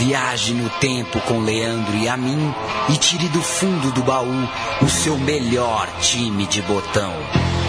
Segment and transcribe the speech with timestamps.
[0.00, 2.54] Viaje no tempo com Leandro e a mim
[2.88, 4.48] e tire do fundo do baú
[4.80, 7.12] o seu melhor time de botão.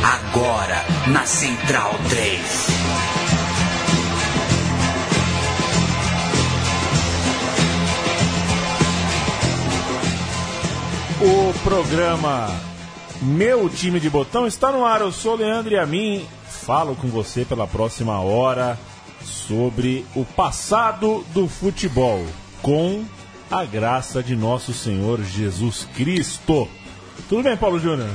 [0.01, 2.41] Agora na Central 3.
[11.19, 12.49] O programa
[13.21, 15.01] Meu Time de Botão está no ar.
[15.01, 18.79] Eu sou Leandro e a mim falo com você pela próxima hora
[19.23, 22.25] sobre o passado do futebol
[22.61, 23.03] com
[23.49, 26.67] a graça de nosso Senhor Jesus Cristo.
[27.27, 28.09] Tudo bem, Paulo Júnior?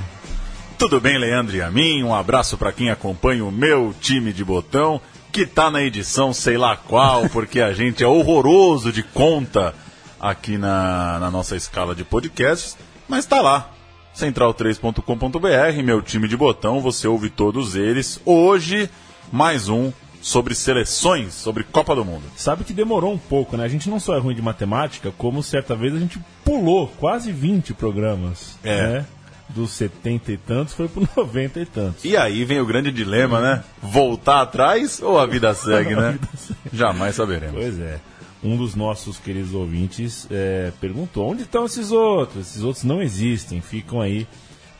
[0.78, 2.02] Tudo bem, Leandro e a mim.
[2.02, 5.00] Um abraço para quem acompanha o meu time de botão,
[5.32, 9.74] que tá na edição sei lá qual, porque a gente é horroroso de conta
[10.20, 12.76] aqui na, na nossa escala de podcasts,
[13.08, 13.70] mas tá lá.
[14.16, 18.20] Central3.com.br, meu time de botão, você ouve todos eles.
[18.24, 18.88] Hoje,
[19.30, 19.92] mais um
[20.26, 22.24] sobre seleções, sobre Copa do Mundo.
[22.36, 23.62] Sabe que demorou um pouco, né?
[23.62, 27.30] A gente não só é ruim de matemática, como certa vez a gente pulou quase
[27.30, 28.58] 20 programas.
[28.64, 28.82] É.
[28.82, 29.06] Né?
[29.48, 32.04] Dos 70 e tantos foi pro 90 e tantos.
[32.04, 33.62] E aí vem o grande dilema, né?
[33.80, 36.10] Voltar atrás ou a vida segue, né?
[36.10, 36.58] vida segue.
[36.72, 37.54] Jamais saberemos.
[37.54, 38.00] Pois é.
[38.42, 42.48] Um dos nossos queridos ouvintes é, perguntou: onde estão esses outros?
[42.48, 44.26] Esses outros não existem, ficam aí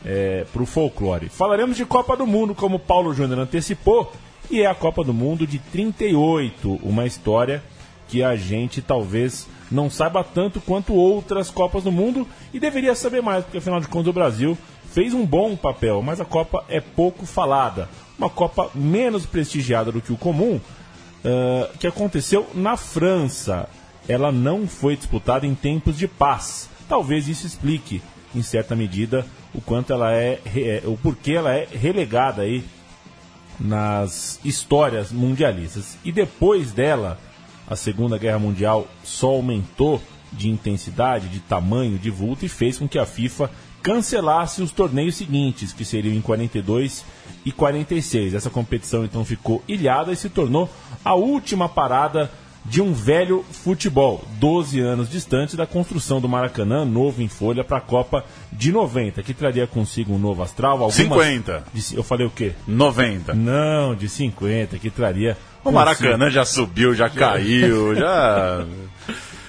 [0.05, 1.29] é, pro folclore.
[1.29, 4.11] Falaremos de Copa do Mundo, como o Paulo Júnior antecipou,
[4.49, 7.63] e é a Copa do Mundo de 38, uma história
[8.07, 13.21] que a gente talvez não saiba tanto quanto outras Copas do Mundo e deveria saber
[13.21, 14.57] mais, porque afinal de contas o Brasil
[14.91, 17.89] fez um bom papel, mas a Copa é pouco falada.
[18.17, 20.59] Uma Copa menos prestigiada do que o comum,
[21.25, 23.67] ah, que aconteceu na França.
[24.07, 26.69] Ela não foi disputada em tempos de paz.
[26.87, 28.01] Talvez isso explique,
[28.33, 32.63] em certa medida, o quanto ela é, re- o porquê ela é relegada aí
[33.59, 35.97] nas histórias mundialistas.
[36.03, 37.19] E depois dela,
[37.67, 42.87] a Segunda Guerra Mundial só aumentou de intensidade, de tamanho, de vulto e fez com
[42.87, 43.49] que a FIFA
[43.81, 47.05] cancelasse os torneios seguintes, que seriam em 42
[47.45, 48.33] e 46.
[48.33, 50.69] Essa competição então ficou ilhada e se tornou
[51.03, 52.29] a última parada
[52.69, 57.77] de um velho futebol, 12 anos distante da construção do Maracanã, novo em folha, para
[57.77, 60.73] a Copa de 90, que traria consigo um novo astral.
[60.73, 60.93] Algumas...
[60.95, 61.63] 50.
[61.73, 62.51] de- eu falei o quê?
[62.67, 63.33] 90.
[63.33, 65.37] Não, de 50, que traria.
[65.63, 68.65] O Maracanã já subiu, já caiu, já.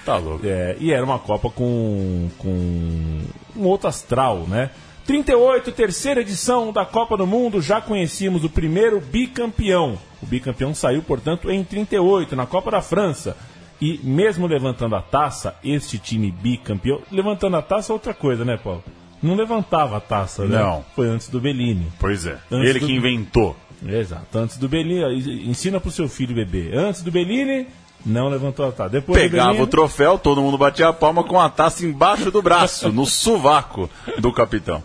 [0.05, 0.45] Tá louco.
[0.45, 3.19] É, e era uma Copa com, com
[3.55, 4.69] um outro astral, né?
[5.09, 9.97] 38, terceira edição da Copa do Mundo, já conhecíamos o primeiro bicampeão.
[10.21, 13.35] O bicampeão saiu, portanto, em 38, na Copa da França.
[13.81, 17.01] E mesmo levantando a taça, este time bicampeão.
[17.11, 18.83] Levantando a taça é outra coisa, né, Paulo?
[19.19, 20.59] Não levantava a taça, né?
[20.59, 20.85] Não.
[20.95, 21.87] Foi antes do Bellini.
[21.99, 22.37] Pois é.
[22.51, 23.55] Antes Ele do- que inventou.
[23.83, 24.37] Exato.
[24.37, 26.77] Antes do Bellini, ensina pro seu filho beber.
[26.77, 27.65] Antes do Bellini,
[28.05, 28.89] não levantou a taça.
[28.89, 32.91] Depois Pegava o troféu, todo mundo batia a palma com a taça embaixo do braço,
[32.91, 33.89] no sovaco
[34.19, 34.83] do capitão.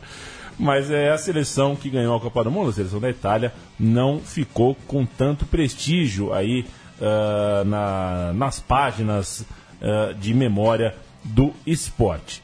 [0.58, 4.20] Mas é a seleção que ganhou a Copa do Mundo, a seleção da Itália, não
[4.20, 6.64] ficou com tanto prestígio aí
[7.02, 9.44] ah, na- nas páginas
[9.82, 12.42] ah, de memória do esporte.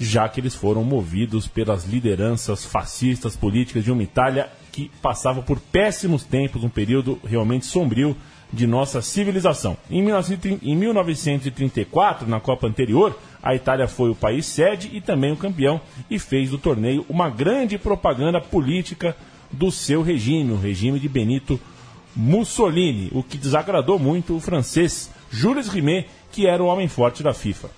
[0.00, 5.60] Já que eles foram movidos pelas lideranças fascistas políticas de uma Itália que passava por
[5.60, 8.16] péssimos tempos, um período realmente sombrio
[8.52, 9.76] de nossa civilização.
[9.90, 15.32] Em 1930 em 1934, na Copa anterior, a Itália foi o país sede e também
[15.32, 15.80] o campeão
[16.10, 19.16] e fez do torneio uma grande propaganda política
[19.50, 21.58] do seu regime, o regime de Benito
[22.14, 27.32] Mussolini, o que desagradou muito o francês Jules Rimet, que era o homem forte da
[27.32, 27.70] FIFA.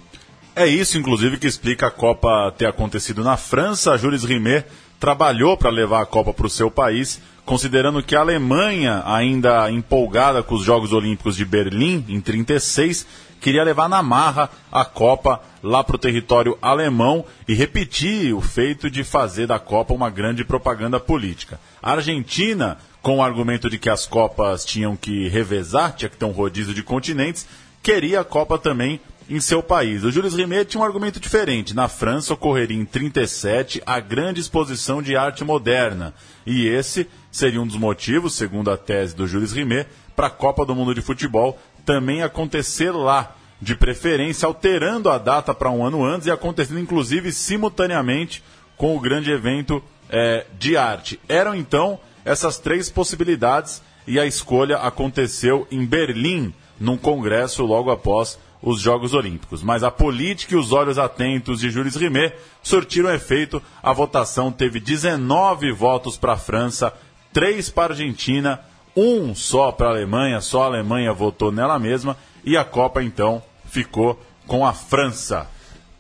[0.57, 3.99] É isso, inclusive, que explica a Copa ter acontecido na França.
[3.99, 4.65] Jules Rimet
[5.01, 10.43] trabalhou para levar a Copa para o seu país, considerando que a Alemanha, ainda empolgada
[10.43, 13.07] com os Jogos Olímpicos de Berlim, em 36,
[13.41, 18.91] queria levar na marra a Copa lá para o território alemão e repetir o feito
[18.91, 21.61] de fazer da Copa uma grande propaganda política.
[21.83, 26.25] A Argentina, com o argumento de que as Copas tinham que revezar, tinha que ter
[26.25, 27.47] um rodízio de continentes,
[27.83, 28.99] queria a Copa também
[29.29, 30.05] em seu país.
[30.05, 31.75] O Jules Rimet tinha um argumento diferente.
[31.75, 36.15] Na França ocorreria em 37 a grande exposição de arte moderna.
[36.47, 40.65] E esse seria um dos motivos, segundo a tese do Jules Rimet, para a Copa
[40.65, 46.05] do Mundo de Futebol também acontecer lá, de preferência alterando a data para um ano
[46.05, 48.43] antes e acontecendo inclusive simultaneamente
[48.77, 51.21] com o grande evento eh, de arte.
[51.29, 58.39] Eram então essas três possibilidades e a escolha aconteceu em Berlim, num congresso logo após
[58.65, 59.63] os Jogos Olímpicos.
[59.63, 63.63] Mas a política e os olhos atentos de Jules Rimet surtiram efeito.
[63.83, 66.93] A votação teve 19 votos para a França,
[67.33, 68.61] 3 para a Argentina,
[68.97, 72.17] um só para a Alemanha, só a Alemanha votou nela mesma.
[72.43, 75.49] E a Copa, então, ficou com a França.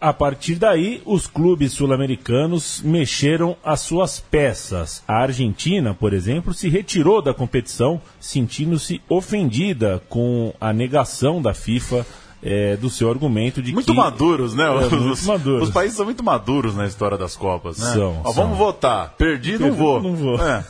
[0.01, 5.03] A partir daí, os clubes sul-americanos mexeram as suas peças.
[5.09, 12.05] A Argentina, por exemplo, se retirou da competição, sentindo-se ofendida com a negação da FIFA
[12.45, 13.99] é, do seu argumento de muito que...
[13.99, 14.65] maduros, né?
[14.65, 15.69] É, os, maduros.
[15.69, 17.95] os países são muito maduros na história das Copas, né?
[17.95, 18.45] São, Ó, são.
[18.45, 19.15] Vamos votar.
[19.17, 20.03] Perdi, não vou.
[20.03, 20.37] Não vou.
[20.39, 20.63] É.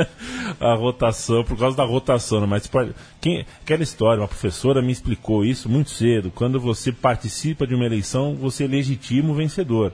[0.58, 2.46] a rotação, por causa da rotação, né?
[2.46, 6.32] mas pode- quem, aquela história, uma professora me explicou isso muito cedo.
[6.34, 9.92] Quando você participa de uma eleição, você legitima o vencedor.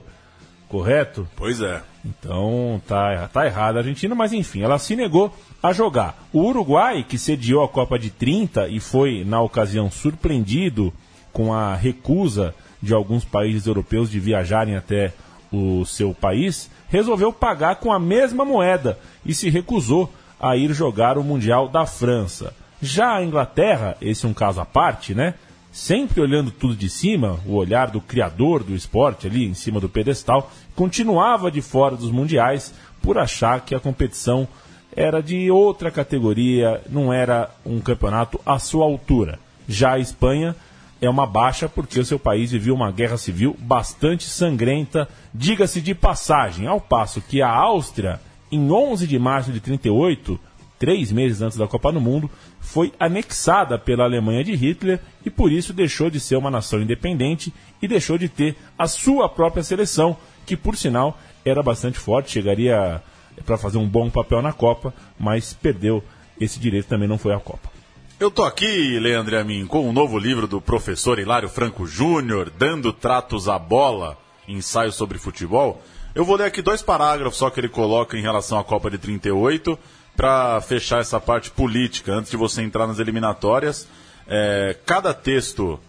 [0.69, 1.27] Correto?
[1.35, 1.81] Pois é.
[2.05, 6.25] Então tá, tá errado a Argentina, mas enfim, ela se negou a jogar.
[6.31, 10.93] O Uruguai, que sediou a Copa de 30 e foi, na ocasião, surpreendido
[11.37, 15.13] com a recusa de alguns países europeus de viajarem até
[15.53, 21.15] o seu país, resolveu pagar com a mesma moeda e se recusou a ir jogar
[21.15, 22.55] o Mundial da França.
[22.81, 25.35] Já a Inglaterra, esse é um caso à parte, né?
[25.71, 29.87] sempre olhando tudo de cima, o olhar do criador do esporte ali em cima do
[29.87, 34.47] pedestal, continuava de fora dos mundiais por achar que a competição
[34.95, 39.37] era de outra categoria, não era um campeonato à sua altura.
[39.69, 40.55] Já a Espanha
[41.01, 45.93] é uma baixa porque o seu país vivia uma guerra civil bastante sangrenta, diga-se de
[45.93, 48.19] passagem, ao passo que a Áustria,
[48.51, 50.39] em 11 de março de 38,
[50.79, 52.29] três meses antes da Copa do Mundo,
[52.59, 57.53] foi anexada pela Alemanha de Hitler e por isso deixou de ser uma nação independente
[57.81, 63.01] e deixou de ter a sua própria seleção, que por sinal era bastante forte, chegaria
[63.45, 66.03] para fazer um bom papel na Copa, mas perdeu
[66.39, 67.76] esse direito também não foi à Copa.
[68.19, 72.91] Eu tô aqui, Leandro Amin, com um novo livro do professor Hilário Franco Júnior, Dando
[72.91, 74.17] Tratos à Bola,
[74.47, 75.83] ensaio sobre futebol.
[76.15, 78.97] Eu vou ler aqui dois parágrafos só que ele coloca em relação à Copa de
[78.97, 79.77] 38,
[80.15, 83.87] para fechar essa parte política, antes de você entrar nas eliminatórias.
[84.27, 85.79] É, cada texto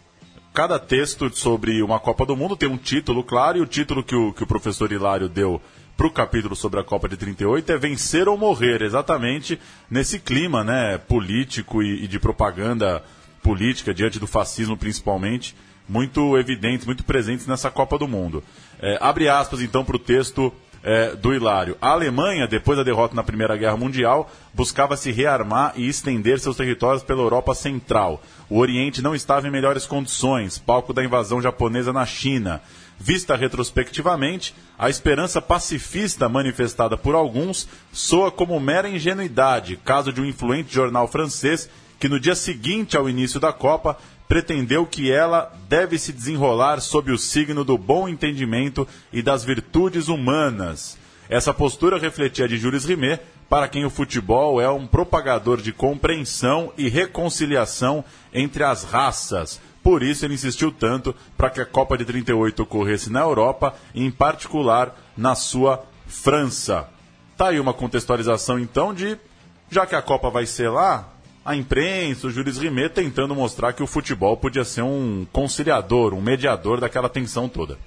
[0.52, 4.14] cada texto sobre uma Copa do Mundo tem um título, claro, e o título que
[4.14, 5.62] o, que o professor Hilário deu
[5.98, 9.58] para o capítulo sobre a Copa de 38 é Vencer ou Morrer, exatamente
[9.90, 13.02] nesse clima né, político e, e de propaganda
[13.42, 15.56] política, diante do fascismo principalmente,
[15.88, 18.44] muito evidentes, muito presentes nessa Copa do Mundo.
[18.80, 20.52] É, abre aspas então para o texto
[20.84, 21.76] é, do Hilário.
[21.80, 26.56] A Alemanha, depois da derrota na Primeira Guerra Mundial, buscava se rearmar e estender seus
[26.56, 28.22] territórios pela Europa Central.
[28.48, 32.62] O Oriente não estava em melhores condições, palco da invasão japonesa na China.
[33.00, 40.24] Vista retrospectivamente, a esperança pacifista manifestada por alguns soa como mera ingenuidade, caso de um
[40.24, 43.96] influente jornal francês que no dia seguinte ao início da Copa
[44.28, 50.08] pretendeu que ela deve se desenrolar sob o signo do bom entendimento e das virtudes
[50.08, 50.98] humanas.
[51.28, 56.72] Essa postura refletia de Jules Rimet, para quem o futebol é um propagador de compreensão
[56.76, 59.60] e reconciliação entre as raças.
[59.88, 64.10] Por isso ele insistiu tanto para que a Copa de 38 ocorresse na Europa, em
[64.10, 66.86] particular na sua França.
[67.38, 69.16] Tá aí uma contextualização então de
[69.70, 71.08] já que a Copa vai ser lá,
[71.42, 76.20] a imprensa, o Jules Rimet tentando mostrar que o futebol podia ser um conciliador, um
[76.20, 77.78] mediador daquela tensão toda.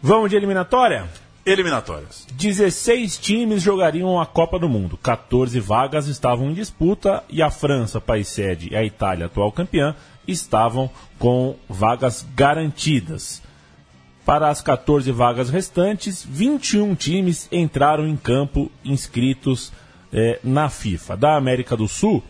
[0.00, 1.08] Vamos de eliminatória?
[1.44, 2.26] Eliminatórias.
[2.32, 4.96] 16 times jogariam a Copa do Mundo.
[4.96, 9.94] 14 vagas estavam em disputa e a França, país sede, e a Itália, atual campeã,
[10.28, 13.42] estavam com vagas garantidas.
[14.24, 19.72] Para as 14 vagas restantes, 21 times entraram em campo inscritos
[20.12, 21.16] eh, na FIFA.
[21.16, 22.22] Da América do Sul,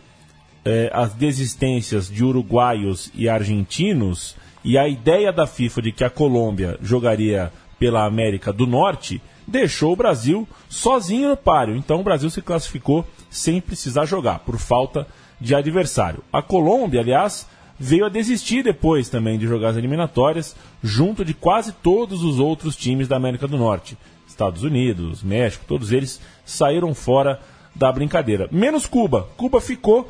[0.63, 6.09] eh, as desistências de uruguaios e argentinos e a ideia da FIFA de que a
[6.09, 11.75] Colômbia jogaria pela América do Norte deixou o Brasil sozinho no páreo.
[11.75, 15.07] Então o Brasil se classificou sem precisar jogar, por falta
[15.39, 16.23] de adversário.
[16.31, 17.47] A Colômbia, aliás,
[17.79, 22.75] veio a desistir depois também de jogar as eliminatórias, junto de quase todos os outros
[22.75, 23.97] times da América do Norte.
[24.27, 27.39] Estados Unidos, México, todos eles saíram fora
[27.73, 28.47] da brincadeira.
[28.51, 29.27] Menos Cuba.
[29.35, 30.07] Cuba ficou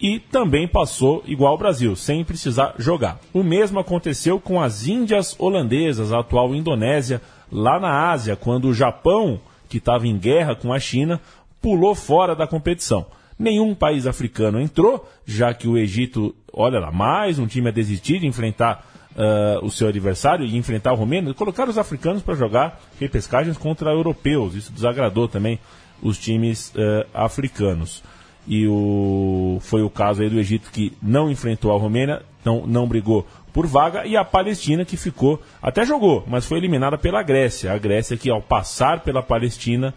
[0.00, 3.18] e também passou igual ao Brasil, sem precisar jogar.
[3.32, 8.74] O mesmo aconteceu com as Índias holandesas, a atual Indonésia, lá na Ásia, quando o
[8.74, 11.20] Japão, que estava em guerra com a China,
[11.60, 13.06] pulou fora da competição.
[13.38, 18.20] Nenhum país africano entrou, já que o Egito, olha lá, mais um time a desistir
[18.20, 21.34] de enfrentar uh, o seu adversário e enfrentar o Romênia.
[21.34, 24.54] Colocaram os africanos para jogar repescagens contra europeus.
[24.54, 25.58] Isso desagradou também
[26.02, 28.02] os times uh, africanos
[28.48, 32.88] e o, foi o caso aí do Egito que não enfrentou a Romênia, não, não
[32.88, 37.72] brigou por vaga, e a Palestina que ficou, até jogou, mas foi eliminada pela Grécia.
[37.72, 39.94] A Grécia que ao passar pela Palestina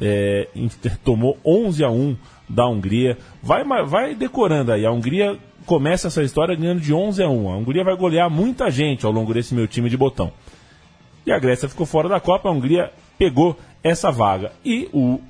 [0.00, 0.48] é,
[1.04, 2.16] tomou 11 a 1
[2.48, 3.18] da Hungria.
[3.42, 4.86] Vai, vai decorando aí.
[4.86, 7.50] A Hungria começa essa história ganhando de 11 a 1.
[7.50, 10.32] A Hungria vai golear muita gente ao longo desse meu time de botão.
[11.26, 14.52] E a Grécia ficou fora da Copa, a Hungria pegou essa vaga.
[14.64, 15.20] E o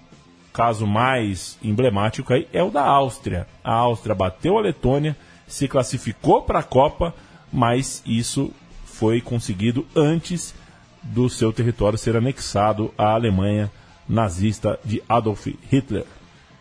[0.52, 3.46] caso mais emblemático aí é o da Áustria.
[3.64, 5.16] A Áustria bateu a Letônia,
[5.46, 7.14] se classificou para a Copa,
[7.52, 8.50] mas isso
[8.84, 10.54] foi conseguido antes
[11.02, 13.70] do seu território ser anexado à Alemanha
[14.08, 16.04] nazista de Adolf Hitler.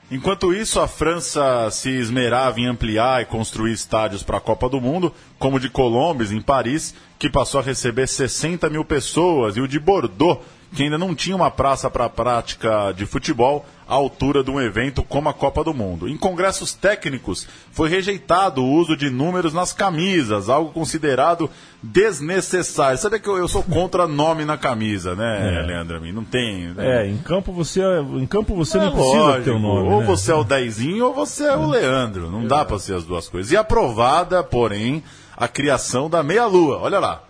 [0.10, 4.82] Enquanto isso, a França se esmerava em ampliar e construir estádios para a Copa do
[4.82, 9.62] Mundo, como o de Colombes, em Paris, que passou a receber 60 mil pessoas, e
[9.62, 10.42] o de Bordeaux,
[10.74, 15.04] que ainda não tinha uma praça para prática de futebol à altura de um evento
[15.04, 16.08] como a Copa do Mundo.
[16.08, 21.50] Em congressos técnicos, foi rejeitado o uso de números nas camisas, algo considerado
[21.84, 22.98] desnecessário.
[22.98, 25.66] Sabe que eu, eu sou contra nome na camisa, né, é.
[25.66, 26.00] Leandro?
[26.14, 26.68] Não tem.
[26.68, 27.02] Né?
[27.02, 27.82] É, em campo você,
[28.18, 29.44] em campo você é não precisa lógico.
[29.44, 29.90] ter o um nome.
[29.90, 30.06] Ou né?
[30.06, 32.32] você é o Dezinho ou você é o Leandro.
[32.32, 33.52] Não dá para ser as duas coisas.
[33.52, 35.04] E aprovada, porém,
[35.36, 36.80] a criação da meia-lua.
[36.82, 37.24] Olha lá.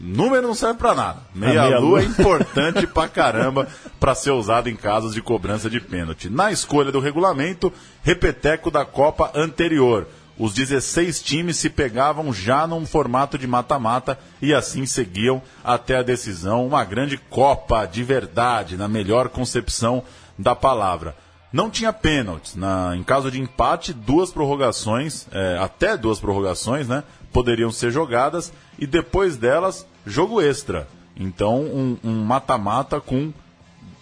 [0.00, 1.22] Número não serve para nada.
[1.34, 3.66] Meia-lua meia é importante pra caramba
[3.98, 6.28] para ser usado em casos de cobrança de pênalti.
[6.28, 10.06] Na escolha do regulamento, repeteco da Copa anterior.
[10.38, 16.02] Os 16 times se pegavam já num formato de mata-mata e assim seguiam até a
[16.02, 16.64] decisão.
[16.64, 20.04] Uma grande Copa de verdade, na melhor concepção
[20.38, 21.16] da palavra.
[21.52, 22.54] Não tinha pênaltis.
[22.54, 27.02] Na, em caso de empate, duas prorrogações, é, até duas prorrogações, né?
[27.32, 30.88] Poderiam ser jogadas e depois delas, jogo extra.
[31.16, 33.32] Então, um mata-mata com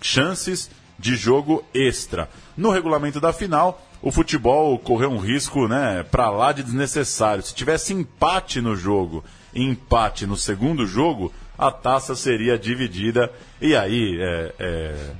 [0.01, 2.29] chances de jogo extra.
[2.57, 7.43] No regulamento da final, o futebol correu um risco, né, para lá de desnecessário.
[7.43, 9.25] Se tivesse empate no jogo
[9.57, 13.33] empate no segundo jogo, a taça seria dividida.
[13.61, 15.11] E aí, é, é...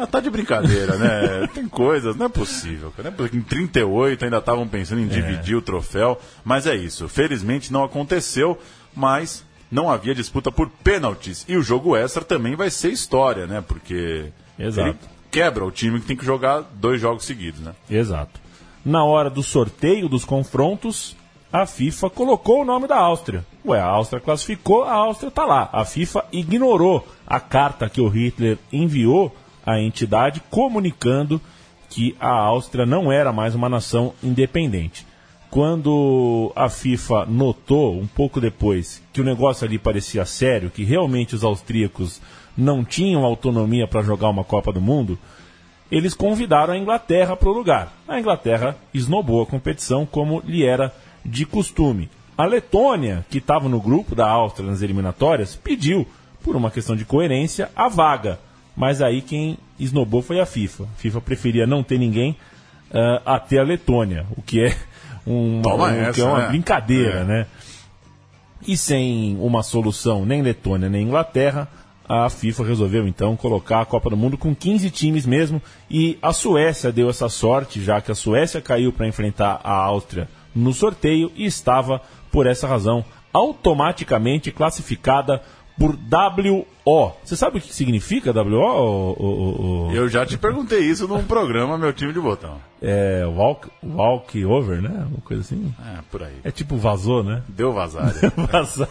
[0.00, 1.46] Ah, tá de brincadeira, né?
[1.52, 2.90] Tem coisas, não é possível.
[2.96, 3.10] Né?
[3.10, 5.08] Porque em 38 ainda estavam pensando em é.
[5.08, 5.56] dividir é.
[5.58, 7.06] o troféu, mas é isso.
[7.06, 8.58] Felizmente não aconteceu,
[8.96, 11.44] mas não havia disputa por pênaltis.
[11.46, 13.60] E o jogo extra também vai ser história, né?
[13.60, 14.88] Porque Exato.
[14.88, 14.98] ele
[15.30, 17.74] quebra o time que tem que jogar dois jogos seguidos, né?
[17.90, 18.40] Exato.
[18.82, 21.14] Na hora do sorteio dos confrontos,
[21.52, 23.44] a FIFA colocou o nome da Áustria.
[23.66, 25.68] Ué, a Áustria classificou, a Áustria está lá.
[25.70, 29.34] A FIFA ignorou a carta que o Hitler enviou
[29.70, 31.40] à entidade comunicando
[31.88, 35.06] que a Áustria não era mais uma nação independente.
[35.50, 41.34] Quando a FIFA notou, um pouco depois, que o negócio ali parecia sério, que realmente
[41.34, 42.20] os austríacos
[42.56, 45.18] não tinham autonomia para jogar uma Copa do Mundo,
[45.90, 47.92] eles convidaram a Inglaterra para o lugar.
[48.06, 52.08] A Inglaterra esnobou a competição como lhe era de costume.
[52.38, 56.06] A Letônia, que estava no grupo da Áustria nas eliminatórias, pediu,
[56.42, 58.38] por uma questão de coerência, a vaga.
[58.80, 60.84] Mas aí quem esnobou foi a FIFA.
[60.84, 62.34] A FIFA preferia não ter ninguém
[62.90, 64.74] uh, até a Letônia, o que é
[65.26, 66.48] um, um essa, que é uma né?
[66.48, 67.24] brincadeira, é.
[67.24, 67.46] né?
[68.66, 71.68] E sem uma solução nem Letônia nem Inglaterra,
[72.08, 75.60] a FIFA resolveu então colocar a Copa do Mundo com 15 times mesmo
[75.90, 80.26] e a Suécia deu essa sorte, já que a Suécia caiu para enfrentar a Áustria
[80.54, 82.00] no sorteio e estava,
[82.32, 85.42] por essa razão, automaticamente classificada
[85.80, 87.16] por WO.
[87.24, 89.90] Você sabe o que significa WO?
[89.94, 92.58] Eu já te perguntei isso num programa, meu time de botão.
[92.82, 95.06] É, walk, walk over, né?
[95.10, 95.74] Uma coisa assim.
[95.82, 96.36] É, por aí.
[96.44, 97.42] É tipo vazou, né?
[97.48, 98.12] Deu vazar.
[98.12, 98.90] Deu vazar.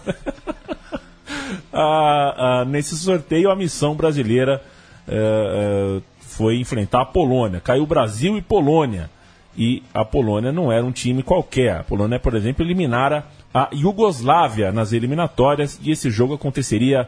[1.72, 4.60] ah, ah, nesse sorteio, a missão brasileira
[5.08, 7.60] eh, eh, foi enfrentar a Polônia.
[7.60, 9.12] Caiu Brasil e Polônia.
[9.56, 11.78] E a Polônia não era um time qualquer.
[11.78, 17.08] A Polônia, por exemplo, eliminara a Iugoslávia nas eliminatórias e esse jogo aconteceria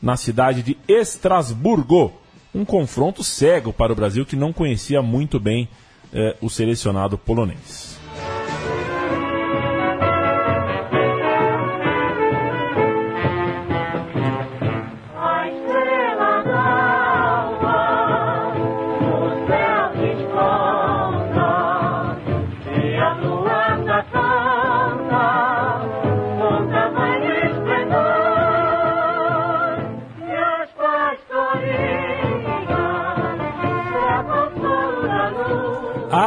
[0.00, 2.12] na cidade de Estrasburgo.
[2.54, 5.68] Um confronto cego para o Brasil que não conhecia muito bem
[6.12, 7.99] eh, o selecionado polonês.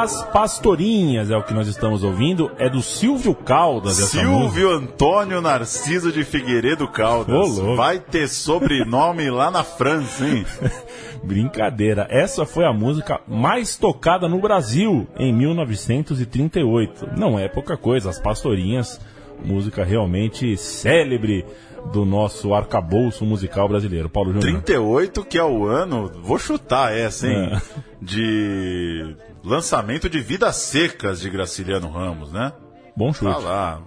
[0.04, 2.52] As Pastorinhas é o que nós estamos ouvindo.
[2.58, 3.96] É do Silvio Caldas.
[3.96, 7.58] Silvio Antônio Narciso de Figueiredo Caldas.
[7.78, 10.46] Vai ter sobrenome lá na França, hein?
[11.24, 12.06] Brincadeira.
[12.10, 17.12] Essa foi a música mais tocada no Brasil em 1938.
[17.18, 18.10] Não é pouca coisa.
[18.10, 19.00] As Pastorinhas
[19.44, 21.46] música realmente célebre
[21.92, 24.10] do nosso arcabouço musical brasileiro.
[24.10, 24.62] Paulo Júnior.
[24.62, 27.52] 38, que é o ano, vou chutar essa, hein?
[27.52, 27.62] É.
[28.02, 32.54] De lançamento de Vidas Secas de Graciliano Ramos, né?
[32.96, 33.32] Bom chute.
[33.32, 33.82] Tá lá.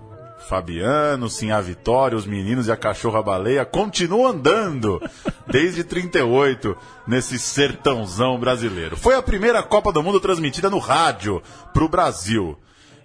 [0.48, 5.02] Fabiano, sim, a Vitória, os meninos e a cachorra baleia continuam andando
[5.48, 8.96] desde 38 nesse sertãozão brasileiro.
[8.96, 12.56] Foi a primeira Copa do Mundo transmitida no rádio pro Brasil.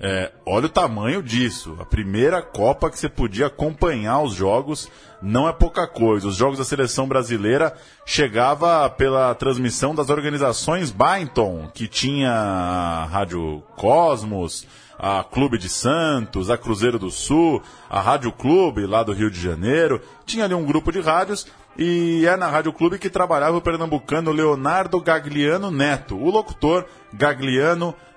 [0.03, 1.77] É, olha o tamanho disso.
[1.79, 4.89] A primeira Copa que você podia acompanhar os jogos
[5.21, 6.27] não é pouca coisa.
[6.27, 13.61] Os jogos da seleção brasileira chegava pela transmissão das organizações Bainton, que tinha a Rádio
[13.75, 14.65] Cosmos,
[14.97, 19.39] a Clube de Santos, a Cruzeiro do Sul, a Rádio Clube lá do Rio de
[19.39, 20.01] Janeiro.
[20.25, 21.45] Tinha ali um grupo de rádios
[21.77, 27.87] e é na Rádio Clube que trabalhava o pernambucano Leonardo Gagliano Neto, o locutor Gagliano
[27.87, 28.10] Neto,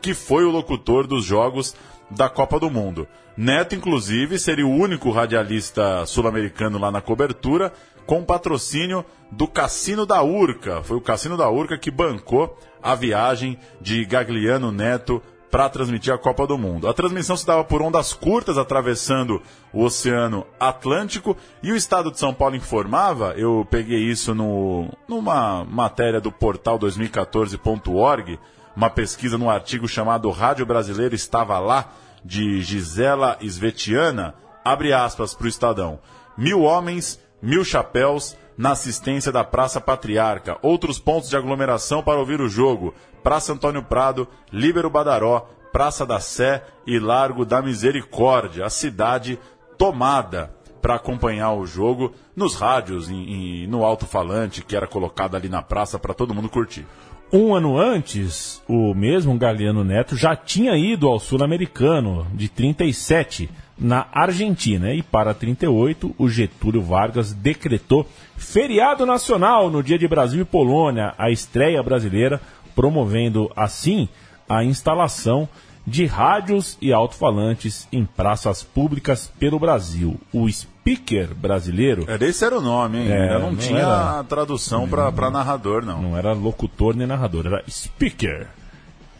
[0.00, 1.74] que foi o locutor dos jogos
[2.10, 3.06] da Copa do Mundo.
[3.36, 7.72] Neto, inclusive, seria o único radialista sul-americano lá na cobertura,
[8.06, 10.82] com patrocínio do Cassino da Urca.
[10.82, 15.22] Foi o Cassino da Urca que bancou a viagem de Gagliano Neto
[15.52, 16.88] para transmitir a Copa do Mundo.
[16.88, 22.18] A transmissão se dava por ondas curtas, atravessando o Oceano Atlântico, e o Estado de
[22.18, 28.38] São Paulo informava, eu peguei isso no, numa matéria do portal 2014.org,
[28.76, 31.92] uma pesquisa num artigo chamado Rádio Brasileiro Estava Lá,
[32.24, 35.98] de Gisela Svetiana, abre aspas para o Estadão.
[36.36, 40.56] Mil homens, mil chapéus, na assistência da Praça Patriarca.
[40.62, 46.20] Outros pontos de aglomeração para ouvir o jogo: Praça Antônio Prado, Líbero Badaró, Praça da
[46.20, 48.64] Sé e Largo da Misericórdia.
[48.64, 49.38] A cidade
[49.76, 55.62] tomada para acompanhar o jogo nos rádios e, no alto-falante que era colocado ali na
[55.62, 56.86] praça para todo mundo curtir.
[57.34, 63.48] Um ano antes, o mesmo Galeano Neto já tinha ido ao Sul-Americano de 37
[63.78, 64.92] na Argentina.
[64.92, 71.14] E para 38 o Getúlio Vargas decretou feriado nacional no dia de Brasil e Polônia,
[71.16, 72.38] a estreia brasileira,
[72.74, 74.10] promovendo assim
[74.46, 75.48] a instalação
[75.86, 80.18] de rádios e alto-falantes em praças públicas pelo Brasil.
[80.32, 82.04] O speaker brasileiro.
[82.08, 83.10] É, esse era o nome, hein?
[83.10, 86.00] É, não, não tinha era- tradução para narrador, não.
[86.02, 88.46] Não era locutor nem narrador, era speaker.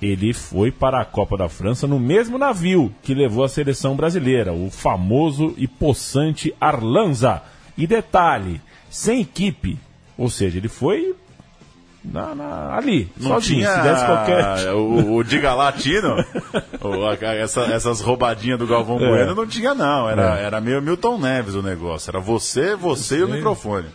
[0.01, 4.53] Ele foi para a Copa da França no mesmo navio que levou a seleção brasileira,
[4.53, 7.43] o famoso e possante Arlanza.
[7.79, 9.79] E detalhe, sem equipe.
[10.19, 11.15] Ou seja, ele foi
[12.05, 13.61] na- na- ali, Não sozinho.
[13.61, 14.73] tinha Se desse qualquer.
[14.75, 16.17] o, o Diga Latino,
[16.83, 19.09] o- a- essa- essas roubadinhas do Galvão É.
[19.09, 20.09] Bueno não tinha, não.
[20.09, 20.45] Era, É.
[20.45, 22.11] era meio Milton Neves o negócio.
[22.11, 23.87] Era você, você e o microfone.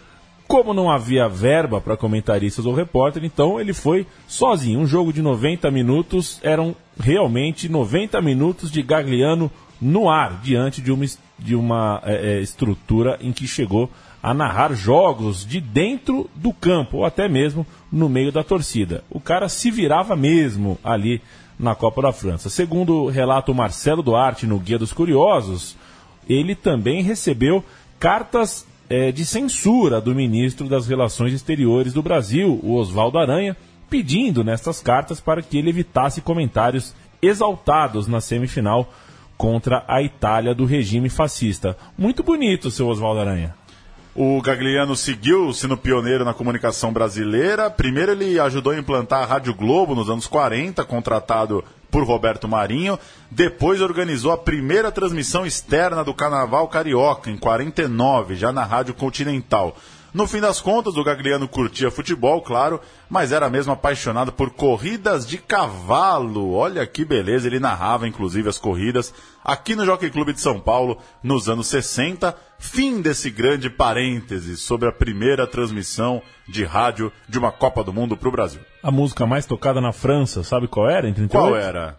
[0.48, 4.80] Como não havia verba para comentaristas ou repórter, então ele foi sozinho.
[4.80, 10.90] Um jogo de 90 minutos eram realmente 90 minutos de Gagliano no ar, diante de
[10.92, 11.06] uma,
[11.38, 13.90] de uma eh, eh, estrutura em que chegou
[14.28, 19.02] a narrar jogos de dentro do campo, ou até mesmo no meio da torcida.
[19.10, 21.22] O cara se virava mesmo ali
[21.58, 22.50] na Copa da França.
[22.50, 25.78] Segundo relata o Marcelo Duarte no Guia dos Curiosos,
[26.28, 27.64] ele também recebeu
[27.98, 33.56] cartas eh, de censura do ministro das Relações Exteriores do Brasil, o Oswaldo Aranha,
[33.90, 38.92] pedindo nestas cartas para que ele evitasse comentários exaltados na semifinal
[39.38, 41.78] contra a Itália do regime fascista.
[41.98, 43.56] Muito bonito, seu Oswaldo Aranha.
[44.20, 47.70] O Gagliano seguiu sendo pioneiro na comunicação brasileira.
[47.70, 52.98] Primeiro ele ajudou a implantar a Rádio Globo nos anos 40, contratado por Roberto Marinho.
[53.30, 59.78] Depois organizou a primeira transmissão externa do Carnaval Carioca, em 49, já na Rádio Continental.
[60.12, 65.28] No fim das contas, o Gagliano curtia futebol, claro, mas era mesmo apaixonado por corridas
[65.28, 66.54] de cavalo.
[66.54, 69.14] Olha que beleza, ele narrava inclusive as corridas
[69.48, 72.36] aqui no Jockey Clube de São Paulo nos anos 60.
[72.60, 78.18] Fim desse grande parêntese sobre a primeira transmissão de rádio de uma Copa do Mundo
[78.18, 78.60] para o Brasil.
[78.84, 81.32] A música mais tocada na França, sabe qual era em 38?
[81.32, 81.98] Qual era?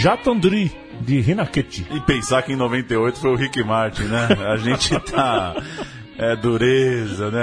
[0.00, 1.86] Jatandri, de Rinaquete.
[1.90, 4.28] E pensar que em 98 foi o Rick Martin, né?
[4.48, 5.54] A gente tá.
[6.18, 7.42] É dureza, né?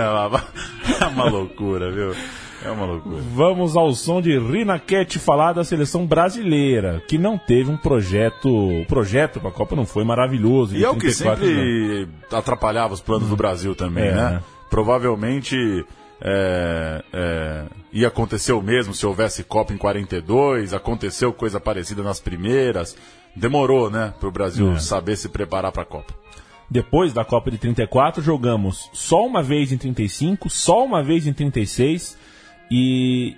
[1.02, 2.15] É uma loucura, viu?
[2.63, 3.22] É uma loucura.
[3.34, 8.50] Vamos ao som de Rinaquete falar da seleção brasileira, que não teve um projeto.
[8.50, 10.76] O projeto para a Copa não foi maravilhoso.
[10.76, 11.52] E é o que 34 não.
[11.54, 14.30] sempre atrapalhava os planos do Brasil também, É, né?
[14.32, 14.41] né?
[14.70, 15.86] Provavelmente
[16.21, 22.19] é, é, ia acontecer o mesmo se houvesse Copa em 42, aconteceu coisa parecida nas
[22.19, 22.95] primeiras.
[23.36, 24.80] Demorou, né, para o Brasil É.
[24.80, 26.13] saber se preparar para a Copa.
[26.69, 31.32] Depois da Copa de 34, jogamos só uma vez em 35, só uma vez em
[31.32, 32.17] 36
[32.69, 33.38] e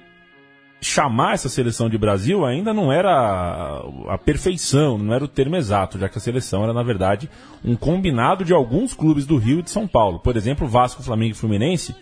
[0.82, 5.58] chamar essa seleção de Brasil ainda não era a, a perfeição, não era o termo
[5.58, 7.30] exato, já que a seleção era, na verdade,
[7.64, 10.20] um combinado de alguns clubes do Rio e de São Paulo.
[10.20, 11.94] Por exemplo, Vasco, Flamengo e Fluminense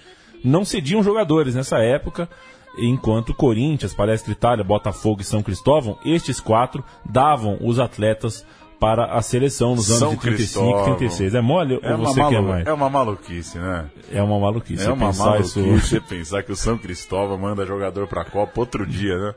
[0.44, 2.30] não cediam jogadores nessa época,
[2.78, 8.46] enquanto Corinthians, Palestra Itália, Botafogo e São Cristóvão, estes quatro davam os atletas
[8.80, 10.96] para a seleção nos anos São de 35 e Cristóvão.
[10.98, 11.34] 36.
[11.34, 12.68] É mole É ou você quer malu- mais?
[12.68, 13.86] é uma maluquice, né?
[14.12, 14.86] É uma maluquice.
[14.86, 18.86] É uma maluquice isso- você pensar que o São Cristóvão manda jogador pra Copa outro
[18.86, 19.34] dia, né?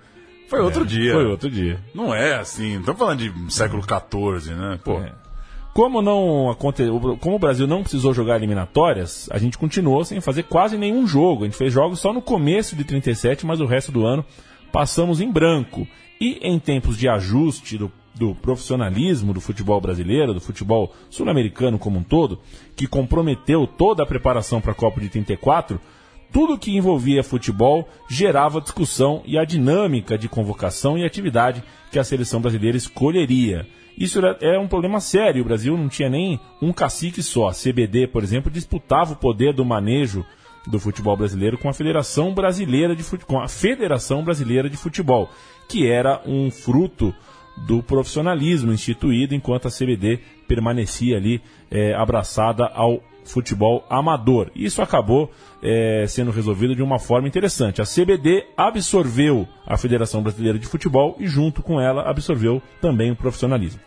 [0.47, 1.13] Foi outro dia.
[1.13, 1.79] É, Foi outro dia.
[1.95, 4.79] Não é assim, não estamos falando de século XIV, né?
[4.85, 5.13] Pô, É.
[5.81, 6.55] Como não
[7.21, 11.45] como o Brasil não precisou jogar eliminatórias, a gente continuou sem fazer quase nenhum jogo.
[11.45, 14.23] A gente fez jogos só no começo de 37, mas o resto do ano
[14.71, 15.88] passamos em branco.
[16.21, 21.99] E em tempos de ajuste do, do profissionalismo do futebol brasileiro, do futebol sul-americano como
[21.99, 22.38] um todo,
[22.77, 25.81] que comprometeu toda a preparação para a Copa de 34,
[26.31, 32.05] tudo que envolvia futebol gerava discussão e a dinâmica de convocação e atividade que a
[32.05, 33.66] seleção brasileira escolheria.
[33.98, 35.42] Isso é um problema sério.
[35.42, 37.48] O Brasil não tinha nem um cacique só.
[37.48, 40.24] A CBD, por exemplo, disputava o poder do manejo
[40.66, 45.31] do futebol brasileiro com a Federação Brasileira de Fute- com a Federação Brasileira de Futebol,
[45.68, 47.14] que era um fruto
[47.66, 54.51] do profissionalismo instituído, enquanto a CBD permanecia ali eh, abraçada ao futebol amador.
[54.55, 55.31] Isso acabou
[55.63, 57.81] eh, sendo resolvido de uma forma interessante.
[57.81, 63.17] A CBD absorveu a Federação Brasileira de Futebol e, junto com ela, absorveu também o
[63.17, 63.81] profissionalismo.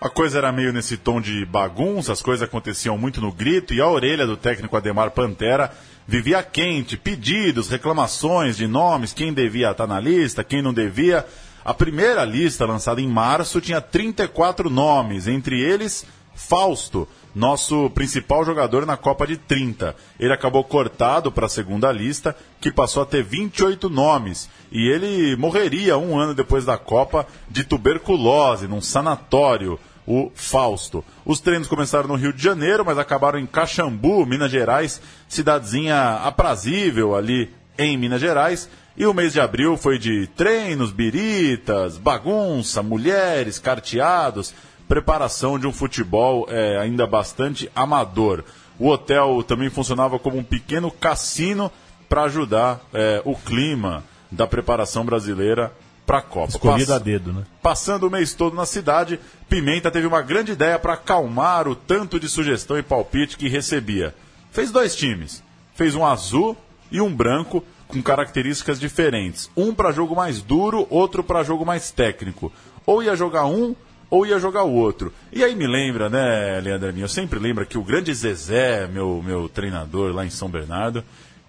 [0.00, 3.82] A coisa era meio nesse tom de bagunça, as coisas aconteciam muito no grito e
[3.82, 5.70] a orelha do técnico Ademar Pantera
[6.06, 11.26] vivia quente, pedidos, reclamações de nomes, quem devia estar na lista, quem não devia.
[11.62, 18.84] A primeira lista, lançada em março, tinha 34 nomes, entre eles Fausto, nosso principal jogador
[18.84, 19.94] na Copa de 30.
[20.18, 24.48] Ele acabou cortado para a segunda lista, que passou a ter 28 nomes.
[24.70, 31.04] E ele morreria um ano depois da Copa de tuberculose, num sanatório, o Fausto.
[31.24, 37.14] Os treinos começaram no Rio de Janeiro, mas acabaram em Caxambu, Minas Gerais, cidadezinha aprazível
[37.14, 38.68] ali em Minas Gerais.
[38.96, 44.52] E o mês de abril foi de treinos, biritas, bagunça, mulheres, carteados,
[44.90, 48.42] preparação de um futebol eh, ainda bastante amador.
[48.76, 51.70] O hotel também funcionava como um pequeno cassino
[52.08, 55.72] para ajudar eh, o clima da preparação brasileira
[56.04, 56.48] para a Copa.
[56.48, 57.44] Escolhida a Pass- dedo, né?
[57.62, 62.18] Passando o mês todo na cidade, Pimenta teve uma grande ideia para acalmar o tanto
[62.18, 64.12] de sugestão e palpite que recebia.
[64.50, 65.40] Fez dois times.
[65.76, 66.56] Fez um azul
[66.90, 69.48] e um branco com características diferentes.
[69.56, 72.52] Um para jogo mais duro, outro para jogo mais técnico.
[72.84, 73.76] Ou ia jogar um
[74.10, 75.12] ou ia jogar o outro.
[75.32, 76.90] E aí me lembra, né, Leandro?
[76.98, 81.04] Eu sempre lembro que o grande Zezé, meu, meu treinador lá em São Bernardo,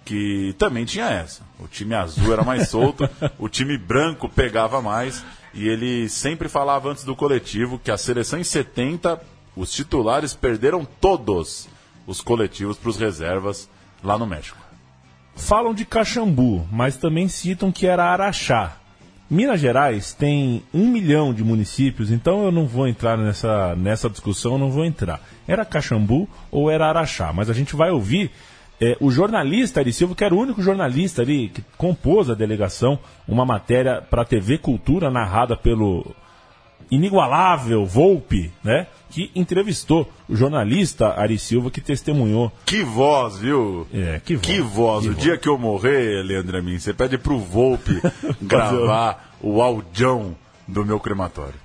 [0.05, 1.41] que também tinha essa.
[1.59, 5.25] O time azul era mais solto, o time branco pegava mais.
[5.53, 9.19] E ele sempre falava antes do coletivo que a seleção em 70,
[9.55, 11.67] os titulares perderam todos
[12.07, 13.69] os coletivos para os reservas
[14.03, 14.57] lá no México.
[15.35, 18.77] Falam de Caxambu, mas também citam que era Araxá.
[19.31, 24.57] Minas Gerais tem um milhão de municípios, então eu não vou entrar nessa, nessa discussão,
[24.57, 25.21] não vou entrar.
[25.47, 27.31] Era Caxambu ou era Araxá?
[27.31, 28.29] Mas a gente vai ouvir
[28.81, 32.99] é, o jornalista Ari Silva, que era o único jornalista ali que compôs a delegação,
[33.25, 36.13] uma matéria para a TV Cultura narrada pelo
[36.91, 38.85] inigualável Volpe, né?
[39.09, 42.51] Que entrevistou o jornalista Ari Silva, que testemunhou.
[42.65, 43.87] Que voz, viu?
[43.93, 44.47] É, que voz.
[44.47, 45.03] Que voz.
[45.03, 45.23] Que o voz.
[45.23, 48.01] dia que eu morrer, Leandro Amin, você pede pro Volpe
[48.41, 50.35] gravar o audião
[50.67, 51.55] do meu crematório.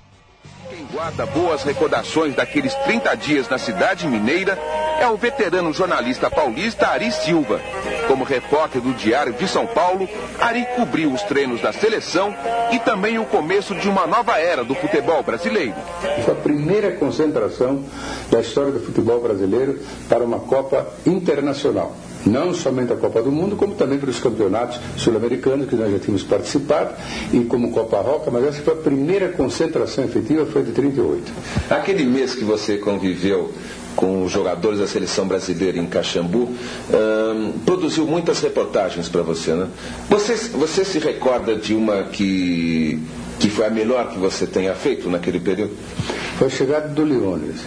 [0.69, 4.57] Quem guarda boas recordações daqueles 30 dias na cidade mineira
[4.99, 7.61] é o veterano jornalista paulista Ari Silva.
[8.07, 10.07] Como repórter do Diário de São Paulo,
[10.39, 12.33] Ari cobriu os treinos da seleção
[12.71, 15.75] e também o começo de uma nova era do futebol brasileiro.
[16.23, 17.83] Foi a primeira concentração
[18.31, 21.95] da história do futebol brasileiro para uma Copa internacional.
[22.25, 25.99] Não somente a Copa do Mundo, como também para os campeonatos sul-americanos que nós já
[25.99, 26.93] tínhamos participado,
[27.31, 31.31] e como Copa Roca, mas essa foi a primeira concentração efetiva, foi de 38.
[31.69, 33.51] Aquele mês que você conviveu
[33.97, 36.49] com os jogadores da seleção brasileira em Caxambu,
[37.65, 39.67] produziu muitas reportagens para você, né?
[40.09, 43.01] Você, você se recorda de uma que,
[43.39, 45.75] que foi a melhor que você tenha feito naquele período?
[46.37, 47.57] Foi a chegada do Leônidas.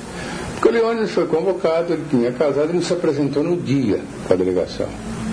[0.55, 4.33] Porque o Leônidas foi convocado, ele tinha casado e não se apresentou no dia com
[4.33, 4.87] a delegação.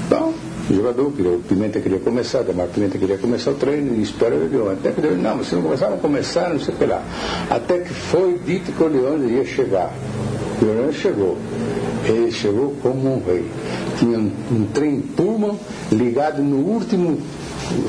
[0.08, 0.34] Então,
[0.70, 4.50] O jogador, o Pimenta queria começar, Damar Pimenta queria começar o treino e espera o
[4.50, 4.74] Leone.
[4.74, 7.02] Até que o Leone, não, se não começar, não começar, não sei o que lá.
[7.50, 9.94] Até que foi dito que o Leone ia chegar.
[10.62, 11.38] O chegou.
[12.06, 13.46] Ele chegou como um rei.
[14.00, 15.58] Tinha um, um trem Pullman
[15.92, 17.20] ligado no último,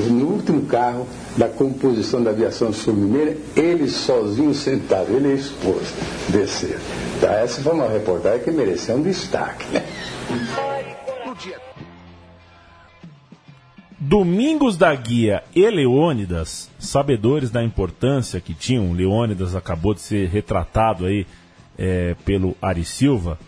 [0.09, 6.81] no último carro da composição da aviação sul-mineira, ele sozinho sentado, ele e desceram.
[7.17, 9.65] Então, essa foi uma reportagem que mereceu um destaque.
[9.71, 9.85] Né?
[13.97, 21.05] Domingos da Guia e Leônidas, sabedores da importância que tinham, Leônidas acabou de ser retratado
[21.05, 21.25] aí
[21.79, 23.39] é, pelo Ari Silva,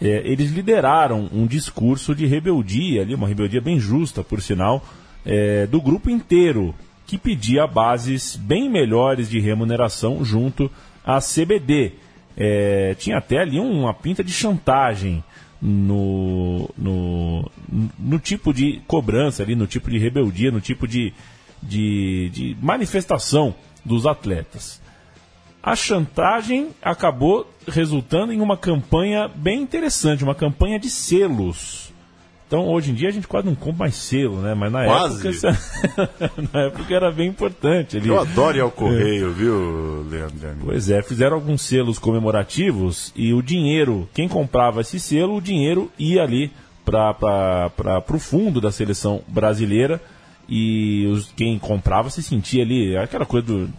[0.00, 4.84] é, eles lideraram um discurso de rebeldia ali, uma rebeldia bem justa, por sinal,
[5.26, 6.72] é, do grupo inteiro,
[7.06, 10.70] que pedia bases bem melhores de remuneração junto
[11.04, 11.92] à CBD.
[12.36, 15.22] É, tinha até ali uma pinta de chantagem
[15.60, 17.50] no, no,
[17.98, 21.12] no tipo de cobrança ali, no tipo de rebeldia, no tipo de,
[21.62, 24.81] de, de manifestação dos atletas.
[25.62, 31.92] A chantagem acabou resultando em uma campanha bem interessante, uma campanha de selos.
[32.52, 34.52] Então, hoje em dia a gente quase não compra mais selo, né?
[34.52, 35.28] Mas na Quase.
[35.28, 35.58] época
[36.52, 37.98] na época era bem importante.
[38.04, 40.56] Eu adoro ir ao correio, viu, Leandro?
[40.62, 45.90] Pois é, fizeram alguns selos comemorativos e o dinheiro, quem comprava esse selo, o dinheiro
[45.98, 46.52] ia ali
[46.84, 49.98] para o fundo da seleção brasileira
[50.46, 53.70] e os, quem comprava se sentia ali, aquela coisa do.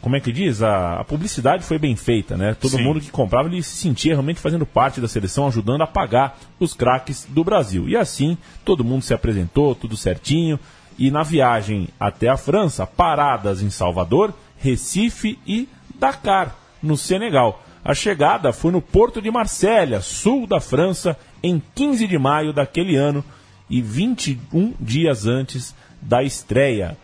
[0.00, 0.62] Como é que diz?
[0.62, 2.56] A, a publicidade foi bem feita, né?
[2.58, 2.82] Todo Sim.
[2.82, 6.72] mundo que comprava ele se sentia realmente fazendo parte da seleção, ajudando a pagar os
[6.72, 7.88] craques do Brasil.
[7.88, 10.58] E assim, todo mundo se apresentou, tudo certinho.
[10.98, 17.62] E na viagem até a França, paradas em Salvador, Recife e Dakar, no Senegal.
[17.84, 22.96] A chegada foi no porto de Marsella, sul da França, em 15 de maio daquele
[22.96, 23.24] ano
[23.70, 26.96] e 21 dias antes da estreia.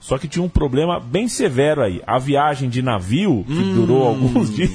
[0.00, 2.00] Só que tinha um problema bem severo aí.
[2.06, 4.72] A viagem de navio, que durou alguns dias,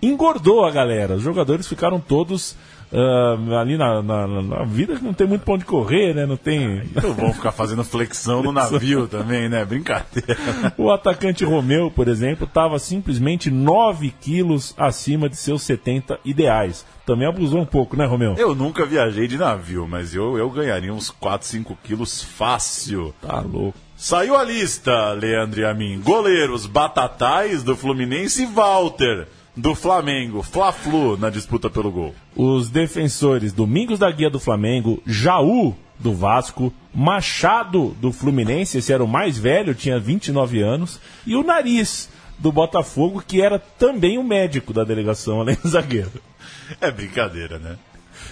[0.00, 1.14] engordou a galera.
[1.16, 2.56] Os jogadores ficaram todos
[2.92, 6.26] ah, ali na, na- na- vida que não tem muito pão de correr, né?
[6.26, 6.82] Não tem.
[6.94, 9.64] Então vão ficar fazendo flexão no navio também, né?
[9.64, 10.36] Brincadeira.
[10.76, 16.84] O atacante Romeu, por exemplo, estava simplesmente 9 quilos acima de seus 70 ideais.
[17.04, 18.34] Também abusou um pouco, né, Romeu?
[18.38, 23.12] Eu nunca viajei de navio, mas eu, eu ganharia uns 4, 5 quilos fácil.
[23.20, 23.76] Tá louco.
[24.02, 26.00] Saiu a lista, Leandro e a mim.
[26.00, 30.42] Goleiros Batatais do Fluminense e Walter do Flamengo.
[30.42, 32.12] Fla-Flu na disputa pelo gol.
[32.34, 39.04] Os defensores Domingos da Guia do Flamengo, Jaú do Vasco, Machado do Fluminense, esse era
[39.04, 42.10] o mais velho, tinha 29 anos, e o Nariz
[42.40, 46.10] do Botafogo, que era também o médico da delegação, além do zagueiro.
[46.80, 47.76] É brincadeira, né?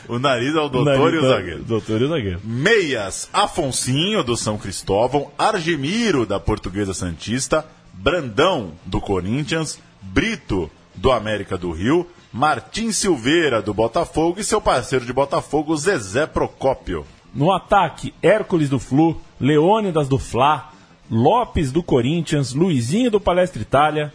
[0.09, 1.63] O nariz é o doutor Nariz e o da- zagueiro.
[1.65, 2.41] Doutor e o zagueiro.
[2.45, 11.57] Meias, Afonsinho, do São Cristóvão, Argemiro, da Portuguesa Santista, Brandão, do Corinthians, Brito, do América
[11.59, 17.05] do Rio, Martim Silveira, do Botafogo, e seu parceiro de Botafogo, Zezé Procópio.
[17.35, 20.71] No ataque, Hércules do Flu, Leônidas do Fla,
[21.11, 24.13] Lopes do Corinthians, Luizinho do Palestra Itália,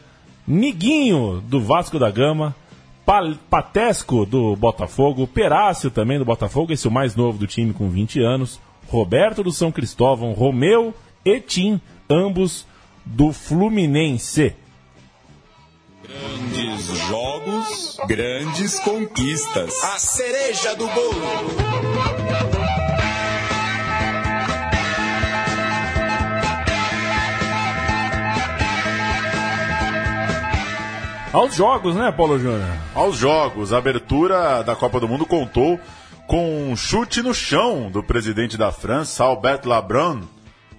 [0.47, 2.55] Niguinho do Vasco da Gama,
[3.49, 7.89] Patesco do Botafogo, Perácio também do Botafogo, esse é o mais novo do time com
[7.89, 12.65] 20 anos, Roberto do São Cristóvão, Romeu e Tim, ambos
[13.05, 14.55] do Fluminense.
[16.03, 19.83] Grandes jogos, grandes conquistas.
[19.83, 22.64] A cereja do bolo.
[31.35, 32.77] Aos jogos, né, Paulo Júnior?
[32.93, 35.77] Aos jogos, a abertura da Copa do Mundo contou
[36.27, 40.21] com um chute no chão do presidente da França, Albert Labron,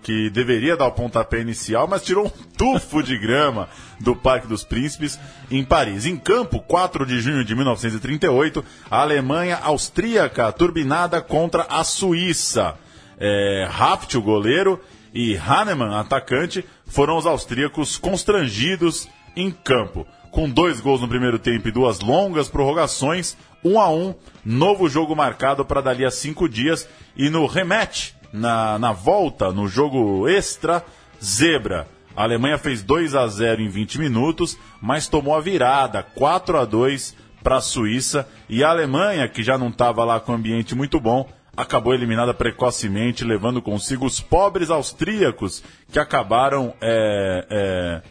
[0.03, 3.69] que deveria dar o pontapé inicial, mas tirou um tufo de grama
[4.01, 6.07] do Parque dos Príncipes em Paris.
[6.07, 12.77] Em campo, 4 de junho de 1938, a Alemanha austríaca turbinada contra a Suíça.
[13.19, 14.81] É, Haft, o goleiro,
[15.13, 20.07] e Hahnemann, atacante, foram os austríacos constrangidos em campo.
[20.31, 25.17] Com dois gols no primeiro tempo e duas longas prorrogações, um a um, novo jogo
[25.17, 26.89] marcado para dali a cinco dias.
[27.17, 30.85] E no rematch, na, na volta, no jogo extra,
[31.23, 31.89] zebra.
[32.17, 36.65] A Alemanha fez 2 a 0 em 20 minutos, mas tomou a virada, 4 a
[36.65, 38.27] 2 para a Suíça.
[38.49, 42.35] E a Alemanha, que já não estava lá com um ambiente muito bom, acabou eliminada
[42.35, 48.03] precocemente, levando consigo os pobres austríacos, que acabaram é, é,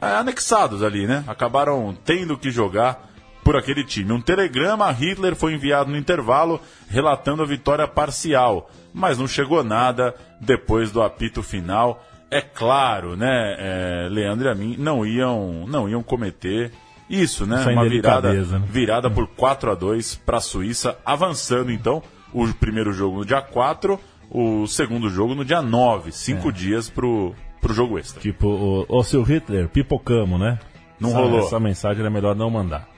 [0.00, 1.24] anexados ali, né?
[1.26, 3.10] Acabaram tendo que jogar
[3.44, 4.12] por aquele time.
[4.12, 9.62] Um telegrama a Hitler foi enviado no intervalo relatando a vitória parcial, mas não chegou
[9.64, 12.04] nada depois do apito final.
[12.30, 16.70] É claro, né, é, Leandro e a mim não iam, não iam cometer
[17.08, 17.60] isso, né?
[17.60, 18.62] Essa Uma virada, né?
[18.68, 22.00] virada por 4 a 2 para a Suíça, avançando então
[22.32, 23.98] o primeiro jogo no dia 4,
[24.30, 28.20] o segundo jogo no dia 9, cinco dias pro, pro jogo extra.
[28.20, 30.58] Tipo, o, o seu Hitler, pipocamo, né?
[30.98, 31.40] Não essa, rolou.
[31.40, 32.88] Essa mensagem era melhor não mandar.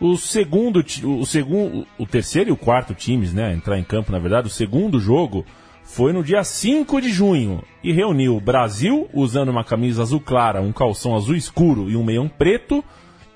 [0.00, 4.18] O segundo, o segundo, o terceiro e o quarto times, né, entrar em campo, na
[4.18, 5.44] verdade, o segundo jogo
[5.84, 10.62] foi no dia 5 de junho e reuniu o Brasil usando uma camisa azul clara,
[10.62, 12.82] um calção azul escuro e um meião preto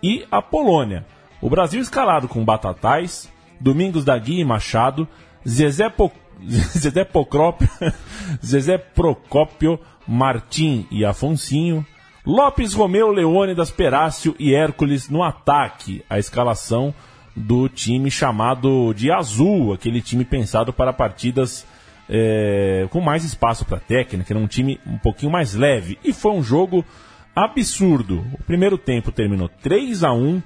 [0.03, 1.05] e a Polônia.
[1.43, 5.07] O Brasil escalado com Batatais, Domingos da Guia e Machado,
[5.47, 6.11] Zezé, Po...
[6.41, 7.69] Zezé Procópio,
[8.43, 11.85] Zezé Procópio, Martim e Afonsinho,
[12.27, 16.03] Lopes Romeu, Leônidas, Perácio e Hércules no ataque.
[16.09, 16.95] A escalação
[17.37, 21.67] do time chamado de Azul, aquele time pensado para partidas
[22.09, 25.99] é, com mais espaço para técnica, era um time um pouquinho mais leve.
[26.05, 26.85] E foi um jogo
[27.35, 28.25] absurdo.
[28.33, 30.43] O primeiro tempo terminou 3 a 1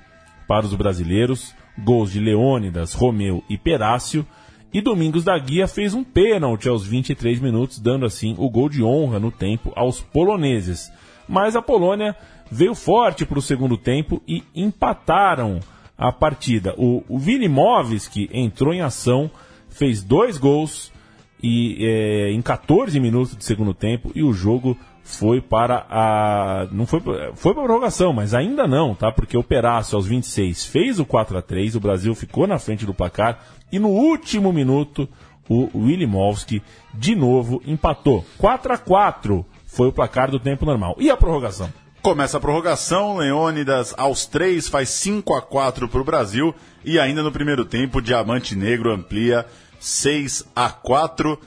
[0.47, 4.27] para os brasileiros, gols de Leônidas, Romeu e Perácio.
[4.73, 8.83] E Domingos da Guia fez um pênalti aos 23 minutos, dando assim o gol de
[8.83, 10.93] honra no tempo aos poloneses.
[11.27, 12.15] Mas a Polônia
[12.51, 15.61] veio forte para o segundo tempo e empataram
[15.97, 16.75] a partida.
[16.77, 19.31] O, o Vilimovski entrou em ação,
[19.71, 20.93] fez dois gols
[21.43, 24.77] e é, em 14 minutos de segundo tempo e o jogo
[25.09, 27.01] foi para a não foi
[27.35, 29.11] foi para a prorrogação, mas ainda não, tá?
[29.11, 32.85] Porque o Perácio aos 26 fez o 4 a 3, o Brasil ficou na frente
[32.85, 33.43] do placar
[33.73, 35.09] e no último minuto
[35.49, 38.23] o Wilimovski de novo empatou.
[38.37, 40.95] 4 a 4 foi o placar do tempo normal.
[40.99, 41.73] E a prorrogação?
[42.03, 47.23] Começa a prorrogação, Leônidas aos 3 faz 5 a 4 para o Brasil e ainda
[47.23, 49.47] no primeiro tempo Diamante Negro amplia
[49.81, 51.41] 6 a 4.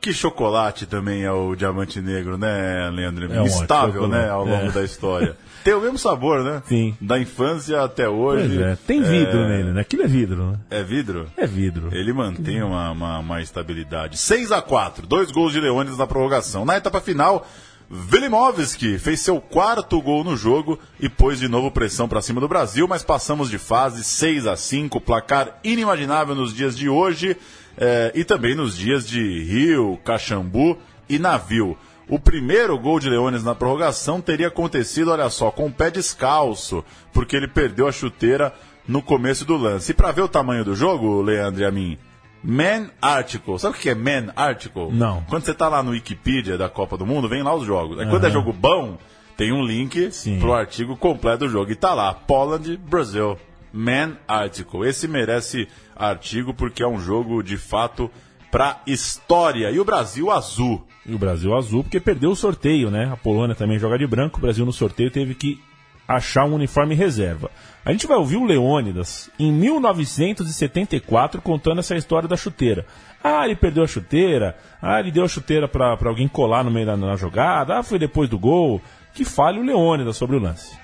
[0.00, 3.32] Que chocolate também é o Diamante Negro, né, Leandro?
[3.32, 4.70] É um ótimo né, ao longo É.
[4.70, 5.36] da história.
[5.64, 6.62] Tem o mesmo sabor, né?
[6.66, 6.96] Sim.
[7.00, 8.62] Da infância até hoje.
[8.62, 9.80] É, tem vidro nele, né?
[9.80, 10.58] Aquilo é vidro, né?
[10.70, 11.26] É vidro?
[11.36, 11.88] É vidro.
[11.92, 14.16] Ele mantém uma, uma, uma estabilidade.
[14.16, 16.64] 6 a 4 dois gols de Leônidas na prorrogação.
[16.64, 17.46] Na etapa final,
[17.90, 22.48] Velimovski fez seu quarto gol no jogo e pôs de novo pressão para cima do
[22.48, 27.36] Brasil, mas passamos de fase 6 a 5 placar inimaginável nos dias de hoje
[27.78, 30.76] eh, e também nos dias de Rio, Caxambu
[31.08, 31.76] e Navio.
[32.08, 36.82] O primeiro gol de Leônidas na prorrogação teria acontecido, olha só, com o pé descalço,
[37.12, 38.54] porque ele perdeu a chuteira
[38.86, 39.92] no começo do lance.
[39.92, 41.98] E para ver o tamanho do jogo, Leandro e a mim,
[42.42, 43.58] Man Article.
[43.58, 44.90] Sabe o que é Man Article?
[44.90, 45.22] Não.
[45.28, 47.98] Quando você tá lá no Wikipedia da Copa do Mundo, vem lá os jogos.
[47.98, 48.96] Aí quando é jogo bom,
[49.36, 50.38] tem um link Sim.
[50.38, 51.70] pro artigo completo do jogo.
[51.70, 53.38] E tá lá, Poland, Brasil.
[53.72, 54.86] Man Article.
[54.86, 58.10] Esse merece artigo porque é um jogo de fato
[58.50, 59.70] pra história.
[59.70, 60.86] E o Brasil azul.
[61.06, 63.10] E o Brasil azul, porque perdeu o sorteio, né?
[63.12, 65.60] A Polônia também joga de branco, o Brasil no sorteio teve que
[66.06, 67.50] achar um uniforme reserva.
[67.84, 72.86] A gente vai ouvir o Leônidas em 1974 contando essa história da chuteira.
[73.22, 74.56] Ah, ele perdeu a chuteira.
[74.80, 77.78] Ah, ele deu a chuteira pra alguém colar no meio da jogada.
[77.78, 78.80] Ah, foi depois do gol.
[79.12, 80.76] Que fale o Leônidas sobre o lance.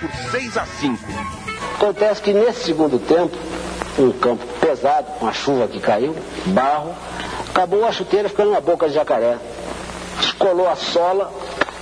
[0.00, 0.98] Por 6 a 5.
[1.74, 3.36] Acontece que nesse segundo tempo,
[3.98, 6.14] um campo pesado, com a chuva que caiu,
[6.46, 6.94] barro,
[7.48, 9.38] acabou a chuteira ficando na boca de jacaré.
[10.20, 11.32] Descolou a sola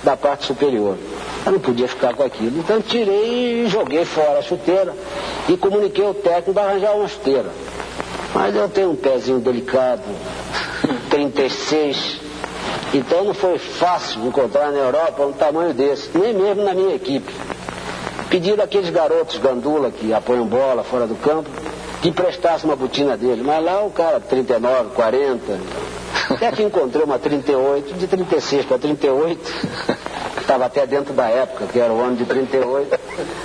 [0.03, 0.97] da parte superior.
[1.45, 2.59] Eu não podia ficar com aquilo.
[2.59, 4.95] Então tirei e joguei fora a chuteira
[5.47, 7.49] e comuniquei ao técnico para arranjar uma chuteira.
[8.33, 10.03] Mas eu tenho um pezinho delicado,
[11.09, 12.19] 36.
[12.93, 17.33] Então não foi fácil encontrar na Europa um tamanho desse, nem mesmo na minha equipe.
[18.29, 21.49] Pediram aqueles garotos gandula que apoiam bola fora do campo
[22.01, 23.41] que emprestasse uma botina dele.
[23.43, 25.59] Mas lá o cara, 39, 40.
[26.29, 29.39] Até que encontrei uma 38, de 36 para 38.
[30.41, 32.99] Estava até dentro da época, que era o ano de 38.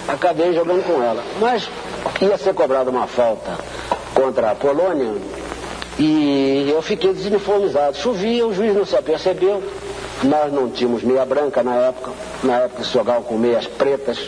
[0.08, 1.22] Acabei jogando com ela.
[1.40, 1.68] Mas
[2.20, 3.58] ia ser cobrada uma falta
[4.14, 5.14] contra a Polônia
[5.98, 7.96] e eu fiquei desuniformizado.
[7.96, 9.62] Chovia, o juiz não se apercebeu.
[10.22, 12.12] Nós não tínhamos meia branca na época.
[12.42, 14.18] Na época se jogava com meias pretas.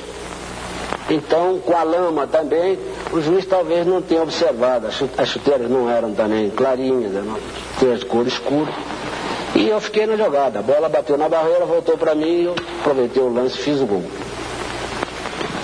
[1.11, 2.79] Então, com a lama também,
[3.13, 4.87] o juiz talvez não tenha observado.
[4.87, 7.37] As chu- As chuteiras não eram também clarinhas, eram
[7.75, 8.73] chuteiras de cor escura.
[9.55, 10.61] E eu fiquei na jogada.
[10.61, 13.87] A bola bateu na barreira, voltou para mim eu aproveitei o lance e fiz o
[13.87, 14.03] gol.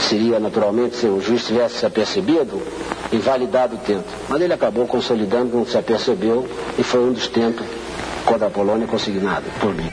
[0.01, 2.61] Seria, naturalmente, se o juiz tivesse se apercebido,
[3.13, 4.05] invalidado o tempo.
[4.29, 6.47] Mas ele acabou consolidando, não se apercebeu,
[6.79, 7.65] e foi um dos tempos
[8.27, 9.89] contra a Polônia consignado por mim.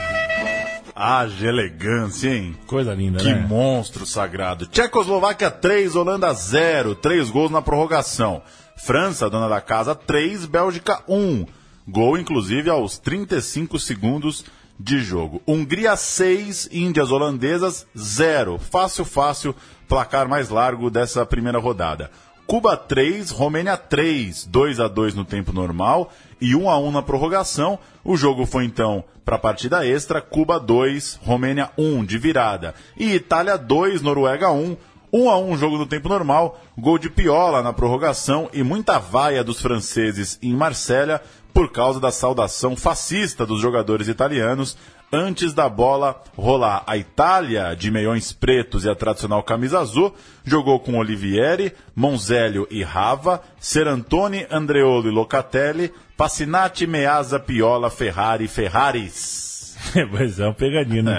[1.00, 2.58] Haja elegância, hein?
[2.66, 3.46] Coisa linda, Que né?
[3.48, 4.66] monstro sagrado.
[4.66, 6.96] Tchecoslováquia 3, Holanda 0.
[6.96, 8.42] Três gols na prorrogação.
[8.76, 11.46] França, dona da casa, 3, Bélgica 1.
[11.88, 14.44] Gol, inclusive, aos 35 segundos
[14.80, 15.40] de jogo.
[15.48, 18.58] Hungria 6, Índias Holandesas 0.
[18.58, 19.56] Fácil, fácil,
[19.88, 22.10] placar mais largo dessa primeira rodada.
[22.48, 27.02] Cuba 3, Romênia 3, 2 a 2 no tempo normal e 1 a 1 na
[27.02, 27.78] prorrogação.
[28.06, 32.74] O jogo foi então para a partida extra, Cuba 2, Romênia 1 de virada.
[32.96, 34.78] E Itália 2, Noruega 1.
[35.12, 39.44] 1 a 1 jogo no tempo normal, gol de Piola na prorrogação e muita vaia
[39.44, 41.22] dos franceses em Marsella
[41.54, 44.78] por causa da saudação fascista dos jogadores italianos
[45.12, 46.84] antes da bola rolar.
[46.86, 52.84] A Itália, de meiões pretos e a tradicional camisa azul, jogou com Olivieri, Monzélio e
[52.84, 59.46] Rava, Serantoni, Andreolo e Locatelli, Passinati, Meazza, Piola, Ferrari e Ferraris.
[60.12, 61.04] Pois é, um pegadinho.
[61.04, 61.18] Né?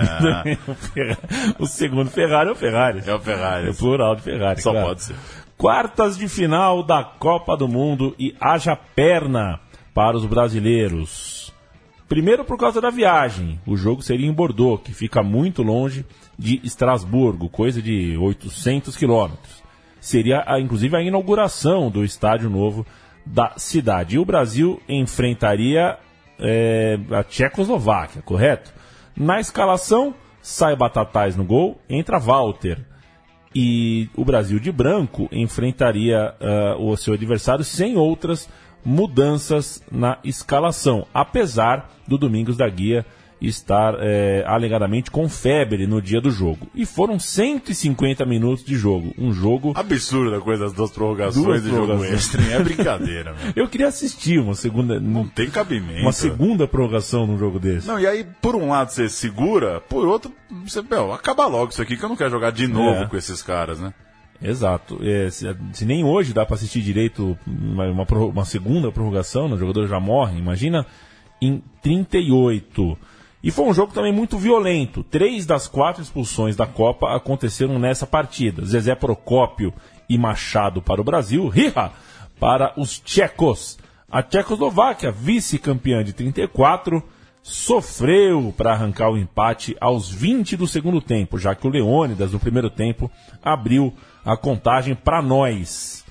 [1.59, 3.03] o segundo Ferrari é o Ferrari.
[3.07, 3.69] É o Ferrari.
[3.69, 4.61] É o plural de Ferrari.
[4.61, 4.89] Só claro.
[4.89, 5.17] pode ser.
[5.57, 9.61] Quartas de final da Copa do Mundo e haja perna
[9.95, 11.38] para os brasileiros.
[12.09, 13.61] Primeiro por causa da viagem.
[13.67, 16.07] O jogo seria em Bordeaux, que fica muito longe
[16.39, 19.63] de Estrasburgo, coisa de 800 quilômetros.
[20.01, 22.87] Seria, a- inclusive, a inauguração do estádio novo
[23.27, 24.17] da cidade.
[24.17, 25.99] E o Brasil enfrentaria
[26.39, 28.73] é, a Tchecoslováquia, correto?
[29.17, 32.79] Na escalação, sai Batatais no gol, entra Walter.
[33.55, 38.49] E o Brasil de branco enfrentaria ah, o seu adversário sem outras
[38.85, 43.05] mudanças na escalação, apesar do Domingos da Guia
[43.41, 46.67] estar eh, alegadamente com febre no dia do jogo.
[46.75, 49.15] E foram 150 minutos de jogo.
[49.17, 49.73] Um jogo.
[49.77, 52.43] Absurda a coisa das duas prorrogações Duas de jogo extra.
[52.43, 53.53] É brincadeira, meu.
[53.65, 54.99] Eu queria assistir uma segunda.
[54.99, 56.01] Não tem cabimento.
[56.03, 57.87] Uma segunda prorrogação num jogo desse.
[57.87, 60.33] Não, e aí, por um lado, você segura, por outro,
[60.65, 63.07] você, meu, acaba logo isso aqui, que eu não quero jogar de novo É.
[63.07, 63.95] com esses caras, né?
[64.41, 64.99] Exato.
[65.03, 69.55] É, se, se nem hoje dá para assistir direito uma, uma uma segunda prorrogação, né,
[69.55, 70.87] o jogador já morre, imagina
[71.41, 72.97] em 38.
[73.43, 75.05] E foi um jogo também muito violento.
[75.05, 78.65] Três das quatro expulsões da Copa aconteceram nessa partida.
[78.65, 79.73] Zezé Procópio
[80.09, 81.93] e Machado para o Brasil, Riha
[82.39, 83.79] para os tchecos.
[84.11, 87.03] A Tchecoslováquia, vice-campeã de 34,
[87.43, 92.39] sofreu para arrancar o empate aos 20 do segundo tempo, já que o Leônidas, no
[92.39, 93.11] primeiro tempo,
[93.43, 93.93] abriu
[94.29, 96.05] a contagem para nós.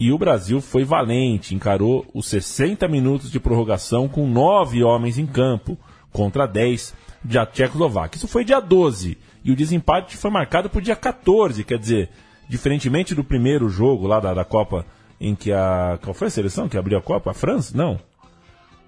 [0.00, 5.26] E o Brasil foi valente, encarou os 60 minutos de prorrogação com nove homens em
[5.26, 5.78] campo,
[6.12, 6.92] contra 10
[7.22, 8.18] da Tchecoslováquia.
[8.18, 12.10] Isso foi dia 12, e o desempate foi marcado para o dia 14, quer dizer,
[12.48, 14.84] diferentemente do primeiro jogo lá da, da Copa,
[15.20, 15.98] em que a.
[16.02, 17.30] Qual foi a seleção que abriu a Copa?
[17.30, 17.76] A França?
[17.76, 17.98] Não.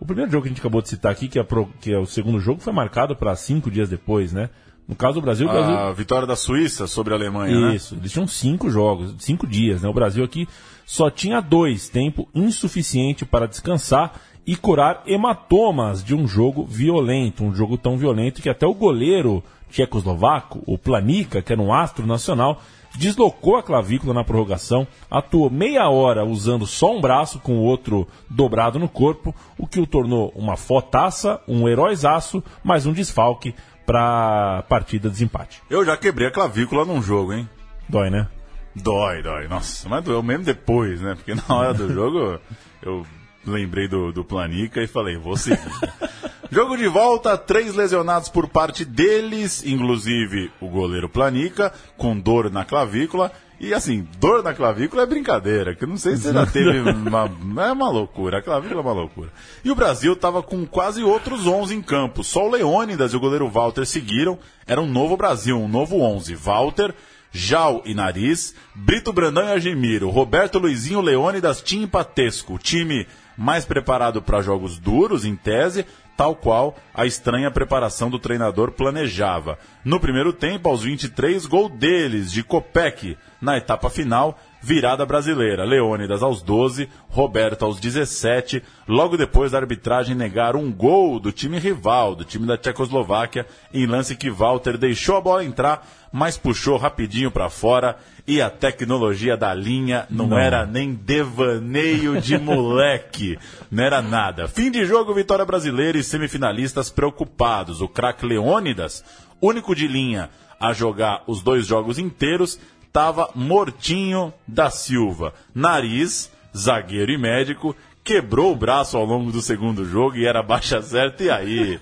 [0.00, 1.98] O primeiro jogo que a gente acabou de citar aqui, que é, pro- que é
[1.98, 4.50] o segundo jogo, foi marcado para cinco dias depois, né?
[4.88, 5.76] No caso do Brasil, o Brasil.
[5.76, 7.74] A vitória da Suíça sobre a Alemanha, né?
[7.74, 9.88] Isso, eles tinham cinco jogos, cinco dias, né?
[9.88, 10.48] O Brasil aqui
[10.86, 14.14] só tinha dois, tempo insuficiente para descansar
[14.46, 19.44] e curar hematomas de um jogo violento, um jogo tão violento que até o goleiro
[19.70, 22.62] tchecoslovaco, o Planica, que era um astro nacional,
[22.96, 28.08] deslocou a clavícula na prorrogação, atuou meia hora usando só um braço com o outro
[28.30, 33.54] dobrado no corpo, o que o tornou uma fotaça, um heróizaço, mas um desfalque
[33.88, 35.62] para a partida de desempate.
[35.70, 37.48] Eu já quebrei a clavícula num jogo, hein?
[37.88, 38.28] Dói, né?
[38.76, 39.48] Dói, dói.
[39.48, 41.14] Nossa, mas doeu mesmo depois, né?
[41.14, 42.38] Porque na hora do jogo
[42.82, 43.06] eu
[43.46, 45.58] lembrei do, do Planica e falei, vou seguir.
[46.52, 52.66] jogo de volta, três lesionados por parte deles, inclusive o goleiro Planica, com dor na
[52.66, 53.32] clavícula.
[53.60, 56.78] E assim, dor na clavícula é brincadeira, que eu não sei se você já teve
[56.90, 57.30] uma.
[57.66, 59.30] É uma loucura, a clavícula é uma loucura.
[59.64, 62.22] E o Brasil tava com quase outros 11 em campo.
[62.22, 64.38] Só o Leônidas e o goleiro Walter seguiram.
[64.66, 66.34] Era um novo Brasil, um novo 11.
[66.36, 66.94] Walter,
[67.32, 72.54] Jal e Nariz, Brito Brandão e Argemiro, Roberto Luizinho, Leônidas, Tim e Patesco.
[72.54, 73.06] O time
[73.36, 75.84] mais preparado para jogos duros, em tese,
[76.18, 79.56] tal qual a estranha preparação do treinador planejava.
[79.84, 85.64] No primeiro tempo, aos 23, gol deles, de Copec, na etapa final, virada brasileira.
[85.64, 91.58] Leônidas aos 12, Roberto aos 17, logo depois da arbitragem negar um gol do time
[91.58, 96.76] rival, do time da Tchecoslováquia, em lance que Walter deixou a bola entrar, mas puxou
[96.76, 97.96] rapidinho para fora
[98.26, 100.38] e a tecnologia da linha não, Não.
[100.38, 103.38] era nem devaneio de moleque.
[103.70, 104.48] Não era nada.
[104.48, 107.80] Fim de jogo, vitória brasileira e semifinalistas preocupados.
[107.80, 109.04] O craque Leônidas,
[109.40, 110.30] único de linha
[110.60, 115.32] a jogar os dois jogos inteiros, estava mortinho da Silva.
[115.54, 120.80] Nariz, zagueiro e médico, quebrou o braço ao longo do segundo jogo e era baixa
[120.82, 121.78] certa, e aí?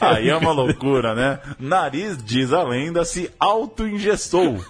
[0.00, 1.40] Aí é uma loucura, né?
[1.58, 4.62] Nariz, diz a lenda, se auto-ingestou.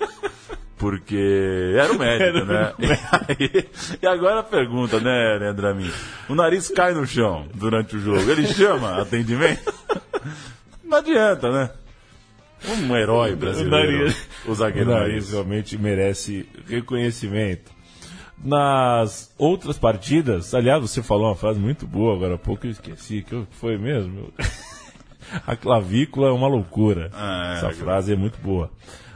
[0.78, 2.72] Porque era o médico, né?
[2.78, 3.68] E, aí-
[4.02, 5.92] e agora a pergunta, né, Leandro Amin?
[6.28, 8.28] O nariz cai no chão durante o jogo.
[8.28, 9.72] Ele chama atendimento?
[10.82, 11.70] Não adianta, né?
[12.68, 13.98] Um herói brasileiro.
[13.98, 15.30] nariz- O zagueiro o nariz nariz.
[15.32, 17.70] realmente merece reconhecimento.
[18.44, 23.22] Nas outras partidas, aliás, você falou uma frase muito boa agora há pouco, eu esqueci,
[23.22, 24.32] que foi mesmo?
[25.46, 27.10] A clavícula é uma loucura.
[27.14, 27.72] Ah, é, Essa é.
[27.72, 28.70] frase é muito boa.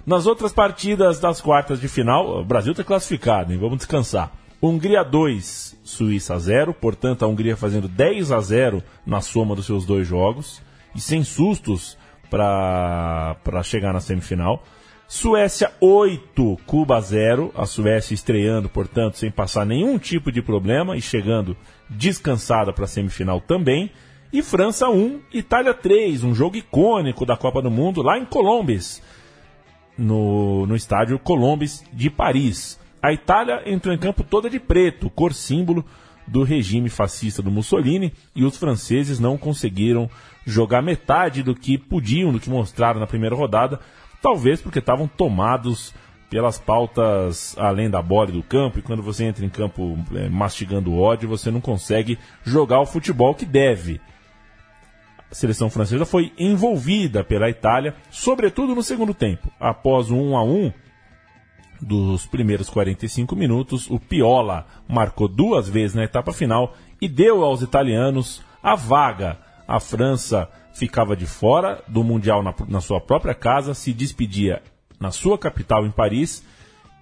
[0.07, 3.59] Nas outras partidas das quartas de final, o Brasil está classificado, hein?
[3.59, 4.33] Vamos descansar.
[4.63, 9.85] Hungria 2, Suíça 0, portanto a Hungria fazendo 10 a 0 na soma dos seus
[9.85, 10.63] dois jogos
[10.95, 11.99] e sem sustos
[12.31, 14.63] para chegar na semifinal.
[15.09, 17.53] Suécia 8, Cuba 0.
[17.55, 21.57] A Suécia estreando, portanto, sem passar nenhum tipo de problema e chegando
[21.89, 23.91] descansada para a semifinal também.
[24.33, 29.01] E França 1, Itália 3, um jogo icônico da Copa do Mundo lá em Colombes,
[29.97, 32.79] no, no estádio Colombes de Paris.
[33.01, 35.85] A Itália entrou em campo toda de preto, cor símbolo
[36.27, 40.11] do regime fascista do Mussolini, e os franceses não conseguiram
[40.45, 43.81] jogar metade do que podiam, do que mostraram na primeira rodada,
[44.21, 45.95] talvez porque estavam tomados
[46.29, 50.29] pelas pautas além da bola e do campo, e quando você entra em campo eh,
[50.29, 54.01] mastigando ódio, você não consegue jogar o futebol que deve.
[55.31, 59.51] A seleção francesa foi envolvida pela Itália, sobretudo no segundo tempo.
[59.59, 60.73] Após o 1 a 1
[61.81, 67.63] dos primeiros 45 minutos, o Piola marcou duas vezes na etapa final e deu aos
[67.63, 69.39] italianos a vaga.
[69.67, 74.63] A França ficava de fora do Mundial na, na sua própria casa, se despedia
[75.01, 76.45] na sua capital, em Paris,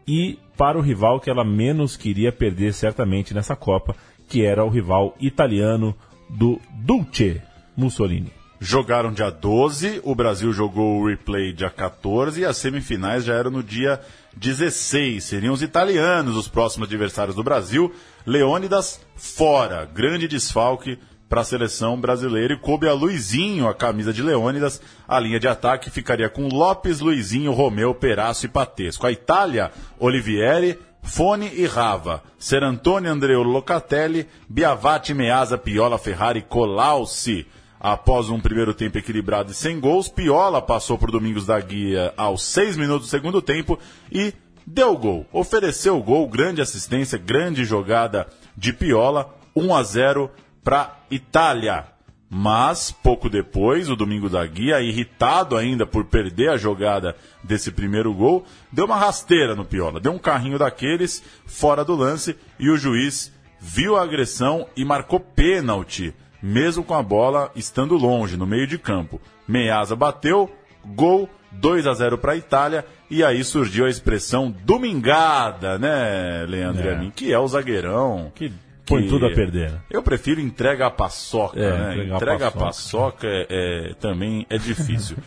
[0.06, 3.96] e para o rival que ela menos queria perder certamente nessa Copa,
[4.28, 5.94] que era o rival italiano
[6.28, 7.40] do Dulce
[7.76, 8.43] Mussolini.
[8.66, 13.50] Jogaram dia 12, o Brasil jogou o replay dia 14 e as semifinais já eram
[13.50, 14.00] no dia
[14.38, 15.22] 16.
[15.22, 17.92] Seriam os italianos os próximos adversários do Brasil.
[18.24, 20.98] Leônidas fora, grande desfalque
[21.28, 24.80] para a seleção brasileira e coube a Luizinho a camisa de Leônidas.
[25.06, 29.06] A linha de ataque ficaria com Lopes, Luizinho, Romeu, Peraço e Patesco.
[29.06, 32.22] A Itália, Olivieri, Fone e Rava.
[32.38, 37.46] Ser Antônio Andreu Locatelli, Biavati, Meazza, Piola, Ferrari, Colauci.
[37.85, 42.43] Após um primeiro tempo equilibrado e sem gols, Piola passou por Domingos da Guia aos
[42.43, 43.78] seis minutos do segundo tempo
[44.11, 44.32] e
[44.66, 45.26] deu gol.
[45.30, 48.26] Ofereceu gol, grande assistência, grande jogada
[48.57, 50.30] de Piola, 1 a 0
[50.62, 51.85] para Itália.
[52.30, 58.14] Mas, pouco depois, o Domingo da Guia, irritado ainda por perder a jogada desse primeiro
[58.14, 62.78] gol, deu uma rasteira no Piola, deu um carrinho daqueles fora do lance e o
[62.78, 63.30] juiz
[63.61, 66.14] viu a agressão e marcou pênalti,
[66.47, 69.18] mesmo com a bola estando longe, no meio de campo.
[69.49, 70.51] Meazza bateu,
[70.84, 76.86] gol, 2 a 0 para a Itália, e aí surgiu a expressão domingada, né, Leandro
[76.88, 76.92] É.
[76.95, 78.30] Amin, que é o zagueirão.
[78.34, 78.53] Que
[78.84, 79.70] põe tudo a perder.
[79.72, 79.78] né?
[79.90, 82.12] Eu prefiro entrega a paçoca, É, né?
[82.12, 82.64] a Entrega a paçoca.
[82.66, 83.47] paçoca é,
[83.90, 85.16] é- também é difícil.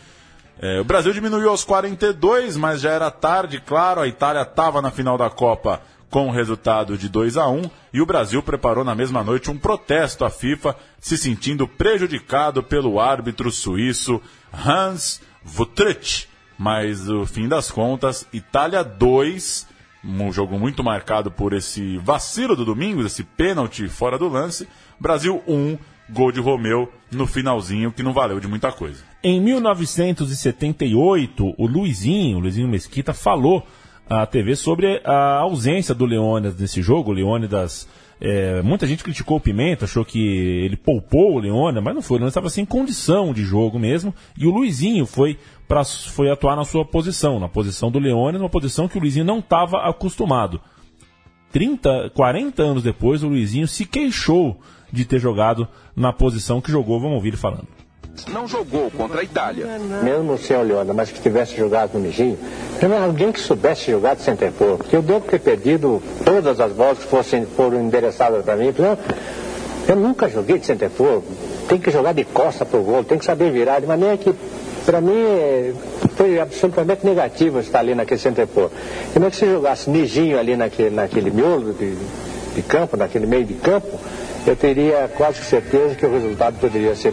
[0.60, 4.00] É, o Brasil diminuiu aos 42, mas já era tarde, claro.
[4.00, 5.80] A Itália estava na final da Copa
[6.10, 9.58] com o resultado de 2 a 1 e o Brasil preparou na mesma noite um
[9.58, 14.20] protesto à FIFA, se sentindo prejudicado pelo árbitro suíço
[14.52, 16.26] Hans Vutric.
[16.58, 19.66] Mas no fim das contas, Itália 2,
[20.04, 24.66] um jogo muito marcado por esse vacilo do Domingos, esse pênalti fora do lance.
[24.98, 25.78] Brasil 1,
[26.10, 29.04] gol de Romeu no finalzinho, que não valeu de muita coisa.
[29.22, 33.64] Em 1978, o Luizinho, o Luizinho Mesquita, falou
[34.08, 37.10] à TV sobre a ausência do Leônidas nesse jogo.
[37.10, 37.88] O Leônidas,
[38.20, 42.16] é, muita gente criticou o Pimenta, achou que ele poupou o Leônidas, mas não foi.
[42.16, 44.14] O Leônidas estava sem condição de jogo mesmo.
[44.36, 48.50] E o Luizinho foi, pra, foi atuar na sua posição, na posição do Leônidas, uma
[48.50, 50.60] posição que o Luizinho não estava acostumado.
[51.52, 54.60] 30, 40 anos depois, o Luizinho se queixou
[54.92, 57.00] de ter jogado na posição que jogou.
[57.00, 57.77] Vamos ouvir ele falando.
[58.26, 59.66] Não jogou contra a Itália.
[60.02, 62.38] Mesmo o Leona, mas que tivesse jogado no Mijinho,
[63.02, 67.04] alguém que soubesse jogar de centerfor, porque eu devo ter perdido todas as bolas que
[67.04, 68.74] fossem, foram endereçadas para mim.
[69.88, 71.22] Eu, nunca joguei de centerfor,
[71.68, 74.34] tem que jogar de costa pro gol, tem que saber virar, de maneira que,
[74.84, 75.74] para mim,
[76.16, 78.70] foi absolutamente negativo estar ali naquele centerfor.
[79.12, 81.94] Como é que se jogasse Nijinho ali naquele, naquele miolo de,
[82.54, 83.98] de campo, naquele meio de campo,
[84.46, 87.12] eu teria quase certeza que o resultado poderia ser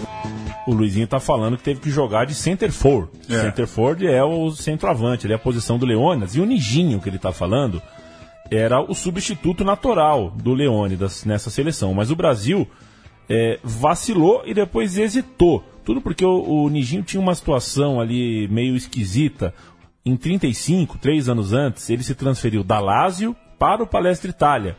[0.65, 3.09] o Luizinho está falando que teve que jogar de center for.
[3.29, 3.41] É.
[3.41, 6.35] Center for é o centroavante, ele é a posição do Leônidas.
[6.35, 7.81] E o Nijinho que ele está falando
[8.49, 11.93] era o substituto natural do Leônidas nessa seleção.
[11.93, 12.67] Mas o Brasil
[13.29, 15.63] é, vacilou e depois hesitou.
[15.83, 19.53] Tudo porque o, o Nijinho tinha uma situação ali meio esquisita.
[20.05, 24.77] Em 35, três anos antes, ele se transferiu da Lazio para o Palestra Itália.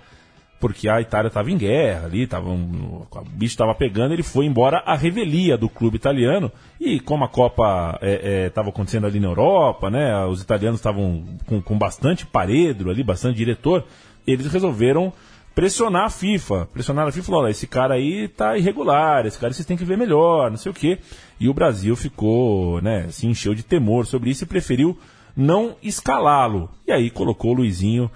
[0.59, 4.47] Porque a Itália estava em guerra ali, tava um, o bicho estava pegando, ele foi
[4.47, 6.51] embora à revelia do clube italiano.
[6.81, 7.99] E como a Copa
[8.47, 13.37] estava acontecendo ali na Europa, né, os italianos estavam com, com bastante paredro ali, bastante
[13.37, 13.85] diretor,
[14.27, 15.13] eles resolveram
[15.55, 16.69] pressionar a FIFA.
[16.73, 19.85] Pressionar a FIFA falou, olha, esse cara aí tá irregular, esse cara vocês têm que
[19.85, 20.99] ver melhor, não sei o quê.
[21.39, 24.99] E o Brasil ficou, né, se encheu de temor sobre isso e preferiu
[25.37, 26.71] não escalá-lo.
[26.87, 28.11] E aí colocou o Luizinho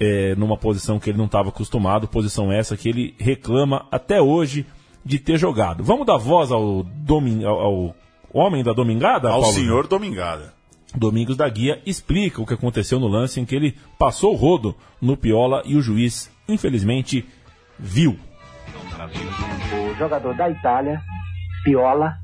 [0.00, 4.66] é, numa posição que ele não estava acostumado, posição essa que ele reclama até hoje
[5.04, 5.84] de ter jogado.
[5.84, 6.86] Vamos dar voz ao,
[7.46, 7.94] ao, ao
[8.32, 9.28] homem da domingada?
[9.28, 9.54] Ao Paulo?
[9.54, 10.54] senhor Domingada.
[10.96, 14.76] Domingos da Guia explica o que aconteceu no lance em que ele passou o rodo
[15.02, 17.26] no Piola e o juiz, infelizmente,
[17.78, 18.16] viu.
[19.90, 21.00] O jogador da Itália,
[21.64, 22.14] Piola,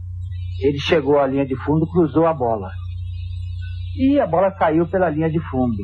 [0.60, 2.70] ele chegou à linha de fundo, cruzou a bola.
[3.96, 5.82] E a bola caiu pela linha de fundo.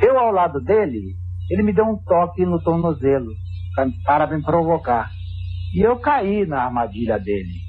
[0.00, 1.14] Eu ao lado dele,
[1.50, 3.30] ele me deu um toque no tornozelo
[4.04, 5.10] para me provocar.
[5.74, 7.64] E eu caí na armadilha dele.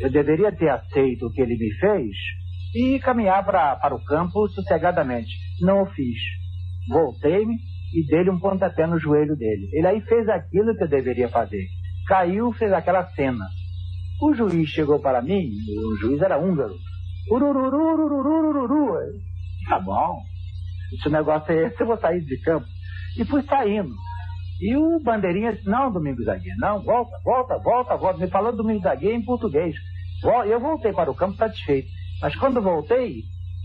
[0.00, 2.16] Eu deveria ter aceito o que ele me fez
[2.74, 5.30] e caminhar pra, para o campo sossegadamente.
[5.60, 6.18] Não o fiz.
[6.88, 7.56] Voltei-me
[7.94, 9.68] e dei-lhe um pontapé no joelho dele.
[9.72, 11.66] Ele aí fez aquilo que eu deveria fazer.
[12.06, 13.44] Caiu, fez aquela cena.
[14.20, 16.74] O juiz chegou para mim, o juiz era húngaro.
[17.30, 18.94] Urururururururu.
[19.68, 20.22] Tá bom.
[21.00, 22.66] Se o negócio é esse, eu vou sair de campo.
[23.18, 23.94] E fui saindo.
[24.60, 28.18] E o Bandeirinha disse, não, Domingos Zagueiro, não, volta, volta, volta, volta.
[28.18, 29.74] Me falou Domingos Zagueiro em português.
[30.46, 31.88] Eu voltei para o campo satisfeito.
[32.20, 33.24] Mas quando voltei,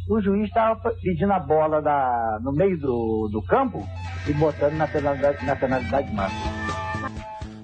[0.10, 3.88] o juiz estava pedindo a bola da, no meio do, do campo
[4.28, 6.52] e botando na penalidade, na penalidade máxima.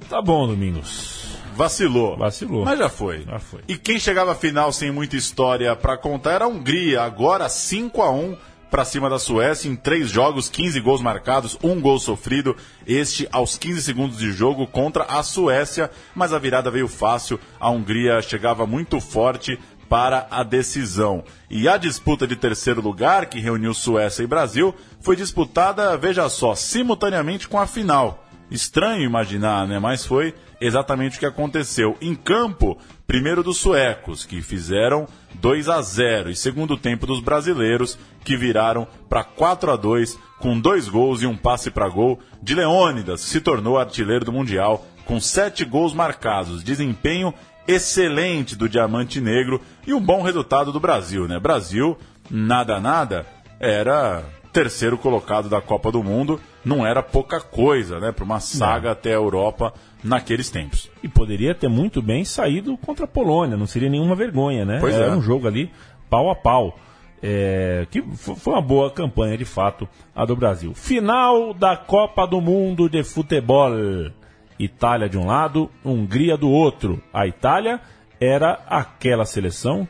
[0.07, 1.39] Tá bom, Domingos.
[1.55, 2.17] Vacilou.
[2.17, 2.65] Vacilou.
[2.65, 3.23] Mas já foi.
[3.23, 3.61] Já foi.
[3.67, 7.01] E quem chegava à final sem muita história pra contar era a Hungria.
[7.01, 8.37] Agora 5 a 1
[8.73, 12.57] pra cima da Suécia em três jogos, 15 gols marcados, um gol sofrido.
[12.87, 15.91] Este aos 15 segundos de jogo contra a Suécia.
[16.15, 17.39] Mas a virada veio fácil.
[17.59, 21.23] A Hungria chegava muito forte para a decisão.
[21.51, 26.55] E a disputa de terceiro lugar, que reuniu Suécia e Brasil, foi disputada, veja só,
[26.55, 28.25] simultaneamente com a final.
[28.49, 29.77] Estranho imaginar, né?
[29.77, 30.33] Mas foi
[30.65, 31.97] exatamente o que aconteceu.
[32.01, 37.97] Em campo, primeiro dos suecos, que fizeram 2 a 0 e segundo tempo dos brasileiros,
[38.23, 42.53] que viraram para 4 a 2 com dois gols e um passe para gol de
[42.53, 46.63] Leônidas, que se tornou artilheiro do Mundial com sete gols marcados.
[46.63, 47.33] Desempenho
[47.67, 51.39] excelente do Diamante Negro e um bom resultado do Brasil, né?
[51.39, 51.97] Brasil,
[52.29, 53.25] nada nada,
[53.59, 54.23] era
[54.53, 59.09] terceiro colocado da Copa do Mundo, não era pouca coisa, né, para uma saga até
[59.09, 59.73] a Europa
[60.03, 60.89] naqueles tempos.
[61.01, 64.77] E poderia ter muito bem saído contra a Polônia, não seria nenhuma vergonha, né?
[64.79, 65.15] Pois Era é.
[65.15, 65.71] um jogo ali
[66.09, 66.77] pau a pau.
[67.25, 70.73] É, que foi uma boa campanha, de fato, a do Brasil.
[70.73, 73.71] Final da Copa do Mundo de Futebol.
[74.59, 77.01] Itália de um lado, Hungria do outro.
[77.13, 77.79] A Itália
[78.19, 79.87] era aquela seleção,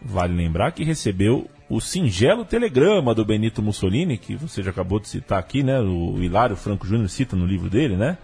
[0.00, 5.08] vale lembrar, que recebeu o singelo telegrama do Benito Mussolini, que você já acabou de
[5.08, 5.78] citar aqui, né?
[5.80, 8.18] O Hilário Franco Júnior cita no livro dele, né?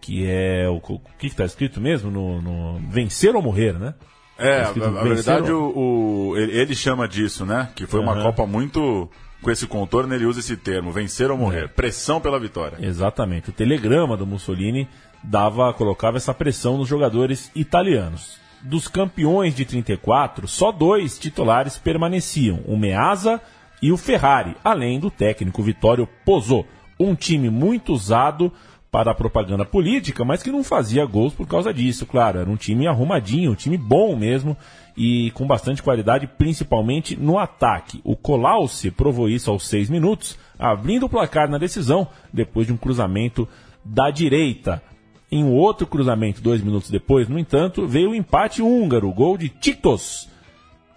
[0.00, 3.94] Que é o, o que está escrito mesmo no, no Vencer ou Morrer, né?
[4.38, 7.70] É, Tá a, verdade, ou- o, o- ele chama disso, né?
[7.74, 8.22] Que foi uma.
[8.22, 9.10] Copa muito.
[9.42, 11.68] Com esse contorno, ele usa esse termo: vencer ou morrer.
[11.70, 12.76] Pressão pela vitória.
[12.80, 13.48] Exatamente.
[13.50, 14.86] O telegrama do Mussolini
[15.24, 18.38] dava, colocava essa pressão nos jogadores italianos.
[18.62, 23.40] Dos campeões de 34, só dois titulares permaneciam, o Meazza
[23.82, 26.64] e o Ferrari, além do técnico Vittorio Pozzo,
[26.98, 28.52] um time muito usado
[28.90, 32.56] para a propaganda política, mas que não fazia gols por causa disso, claro, era um
[32.56, 34.56] time arrumadinho, um time bom mesmo
[34.96, 38.00] e com bastante qualidade, principalmente no ataque.
[38.02, 42.76] O Colauce provou isso aos seis minutos, abrindo o placar na decisão, depois de um
[42.78, 43.46] cruzamento
[43.84, 44.82] da direita.
[45.30, 49.48] Em um outro cruzamento, dois minutos depois, no entanto, veio o empate húngaro, gol de
[49.48, 50.28] Titos.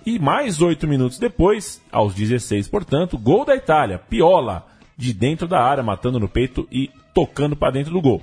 [0.06, 4.66] E mais oito minutos depois, aos 16, portanto, gol da Itália, Piola,
[4.96, 8.22] de dentro da área, matando no peito e tocando para dentro do gol.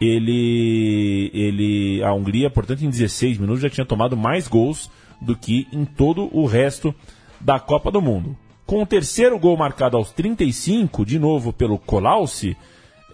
[0.00, 5.66] Ele, ele, a Hungria, portanto, em 16 minutos já tinha tomado mais gols do que
[5.72, 6.94] em todo o resto
[7.40, 8.36] da Copa do Mundo.
[8.66, 12.56] Com o terceiro gol marcado aos 35, de novo pelo Colauce,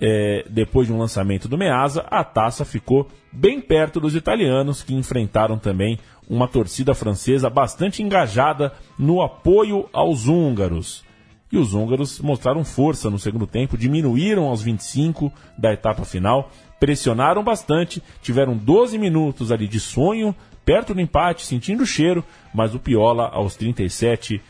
[0.01, 4.95] é, depois de um lançamento do Meazza, a taça ficou bem perto dos italianos, que
[4.95, 11.05] enfrentaram também uma torcida francesa bastante engajada no apoio aos húngaros.
[11.53, 17.45] e os húngaros mostraram força no segundo tempo, diminuíram aos 25 da etapa final, pressionaram
[17.45, 20.34] bastante, tiveram 12 minutos ali de sonho,
[20.64, 24.42] perto do empate, sentindo o cheiro, mas o Piola aos 37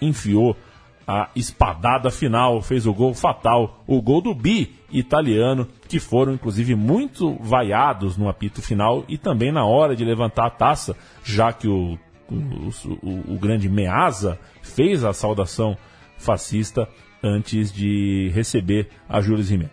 [0.00, 0.56] enfiou
[1.06, 6.74] a espadada final, fez o gol fatal, o gol do Bi italiano, que foram inclusive
[6.74, 11.68] muito vaiados no apito final e também na hora de levantar a taça, já que
[11.68, 11.98] o,
[12.30, 12.70] o,
[13.02, 15.76] o, o grande Meazza fez a saudação
[16.16, 16.88] fascista
[17.22, 19.70] antes de receber a Jules Rimet.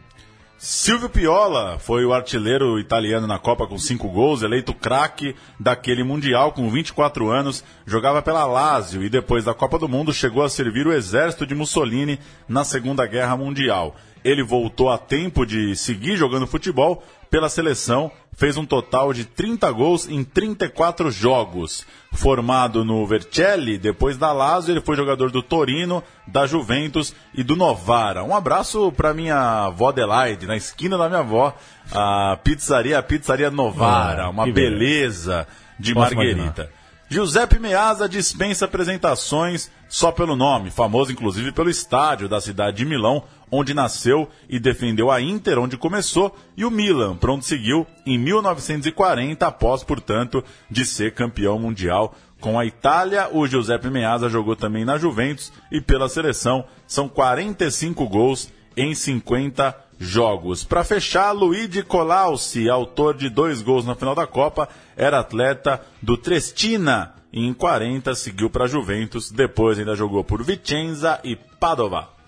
[0.63, 6.51] Silvio Piola foi o artilheiro italiano na Copa com cinco gols, eleito craque daquele Mundial
[6.51, 10.85] com 24 anos, jogava pela Lazio e depois da Copa do Mundo chegou a servir
[10.85, 13.95] o exército de Mussolini na Segunda Guerra Mundial.
[14.23, 19.71] Ele voltou a tempo de seguir jogando futebol pela seleção, fez um total de 30
[19.71, 21.85] gols em 34 jogos.
[22.11, 27.55] Formado no Vercelli, depois da Lazio, ele foi jogador do Torino, da Juventus e do
[27.55, 28.21] Novara.
[28.23, 31.55] Um abraço para minha avó Adelaide, na esquina da minha avó,
[31.91, 35.47] a pizzaria, a pizzaria Novara, Ah, uma beleza
[35.79, 36.69] de Posso Marguerita.
[37.11, 43.23] Giuseppe Meazza dispensa apresentações só pelo nome, famoso inclusive pelo estádio da cidade de Milão,
[43.51, 48.17] onde nasceu e defendeu a Inter, onde começou, e o Milan, para onde seguiu em
[48.17, 53.29] 1940, após, portanto, de ser campeão mundial com a Itália.
[53.31, 56.65] O Giuseppe Meazza jogou também na Juventus e pela seleção.
[56.87, 60.63] São 45 gols em 50 jogos.
[60.63, 66.17] Para fechar, Luigi Colauci, autor de dois gols na final da Copa, era atleta do
[66.17, 67.13] Trestina.
[67.31, 72.20] E em 40 seguiu para a Juventus, depois ainda jogou por Vicenza e Padova.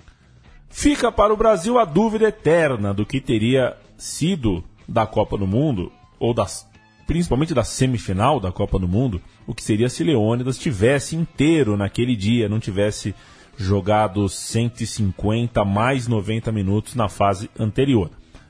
[0.76, 5.92] Fica para o Brasil a dúvida eterna do que teria sido da Copa do Mundo,
[6.20, 6.68] ou das,
[7.06, 12.16] principalmente da semifinal da Copa do Mundo, o que seria se Leônidas tivesse inteiro naquele
[12.16, 13.14] dia, não tivesse
[13.56, 18.10] jogado 150 mais 90 minutos na fase anterior.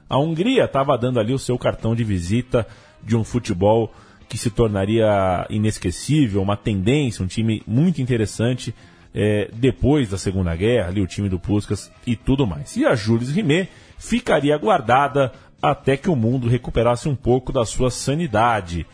[0.09, 2.65] A Hungria estava dando ali o seu cartão de visita
[3.03, 3.93] de um futebol
[4.30, 8.74] que se tornaria inesquecível, uma tendência, um time muito interessante
[9.14, 12.76] é, depois da Segunda Guerra, ali o time do Puskas e tudo mais.
[12.76, 17.91] E a Jules Rimet ficaria guardada até que o mundo recuperasse um pouco da sua
[17.91, 18.86] sanidade.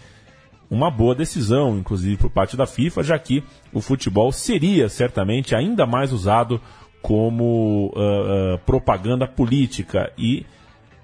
[0.69, 3.43] Uma boa decisão, inclusive por parte da FIFA, já que
[3.73, 6.61] o futebol seria certamente ainda mais usado
[7.01, 10.45] como uh, uh, propaganda política e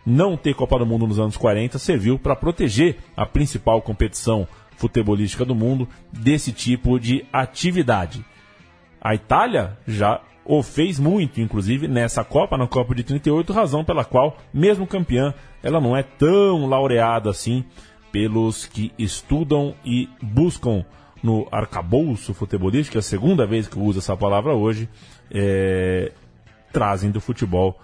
[0.06, 4.48] não ter Copa do Mundo nos anos 40 serviu para proteger a principal competição
[4.78, 8.24] futebolística do mundo desse tipo de atividade.
[9.06, 14.04] A Itália já o fez muito, inclusive nessa Copa, na Copa de 38, razão pela
[14.04, 15.32] qual, mesmo campeã,
[15.62, 17.64] ela não é tão laureada assim
[18.12, 20.84] pelos que estudam e buscam
[21.22, 24.90] no arcabouço futebolístico, é a segunda vez que eu uso essa palavra hoje,
[25.30, 26.12] é,
[26.74, 27.80] trazem do futebol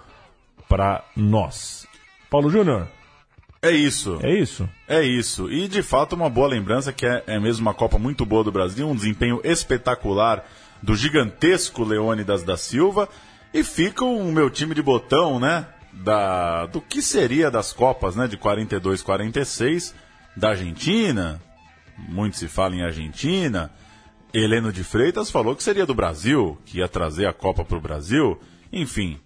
[0.67, 1.85] para nós.
[2.31, 2.87] Paulo Júnior.
[3.61, 4.17] É isso.
[4.23, 4.67] É isso?
[4.87, 5.51] É isso.
[5.51, 8.51] E de fato uma boa lembrança que é, é mesmo uma Copa muito boa do
[8.51, 10.43] Brasil, um desempenho espetacular
[10.81, 13.07] do gigantesco Leônidas da Silva.
[13.53, 15.67] E fica o meu time de botão, né?
[15.91, 18.27] Da, do que seria das Copas, né?
[18.27, 19.93] De 42, 46,
[20.35, 21.41] da Argentina.
[21.97, 23.69] Muito se fala em Argentina.
[24.33, 27.81] Heleno de Freitas falou que seria do Brasil, que ia trazer a Copa para o
[27.81, 28.39] Brasil.
[28.71, 29.19] Enfim,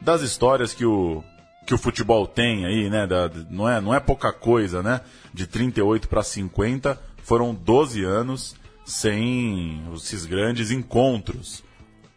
[0.00, 1.24] das histórias que o,
[1.66, 3.04] que o futebol tem aí, né?
[3.04, 5.00] Da, não, é, não é pouca coisa, né?
[5.34, 8.54] De 38 para 50, foram 12 anos
[8.84, 11.62] sem esses grandes encontros.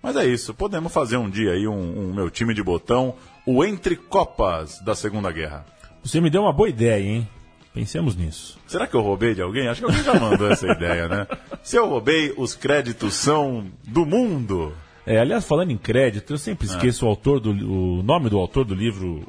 [0.01, 3.65] Mas é isso, podemos fazer um dia aí um, um meu time de botão, o
[3.65, 5.65] Entre Copas da Segunda Guerra.
[6.03, 7.27] Você me deu uma boa ideia, hein?
[7.73, 8.57] Pensemos nisso.
[8.67, 9.67] Será que eu roubei de alguém?
[9.67, 11.27] Acho que alguém já mandou essa ideia, né?
[11.61, 14.71] Se eu roubei, os créditos são do mundo.
[15.05, 18.63] É, aliás, falando em crédito, eu sempre esqueço o autor do o nome do autor
[18.63, 19.27] do livro.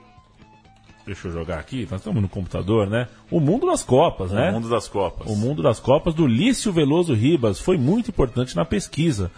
[1.07, 3.07] Deixa eu jogar aqui, nós estamos no computador, né?
[3.31, 4.51] O Mundo das Copas, né?
[4.51, 5.31] O Mundo das Copas.
[5.31, 9.31] O Mundo das Copas do Lício Veloso Ribas foi muito importante na pesquisa.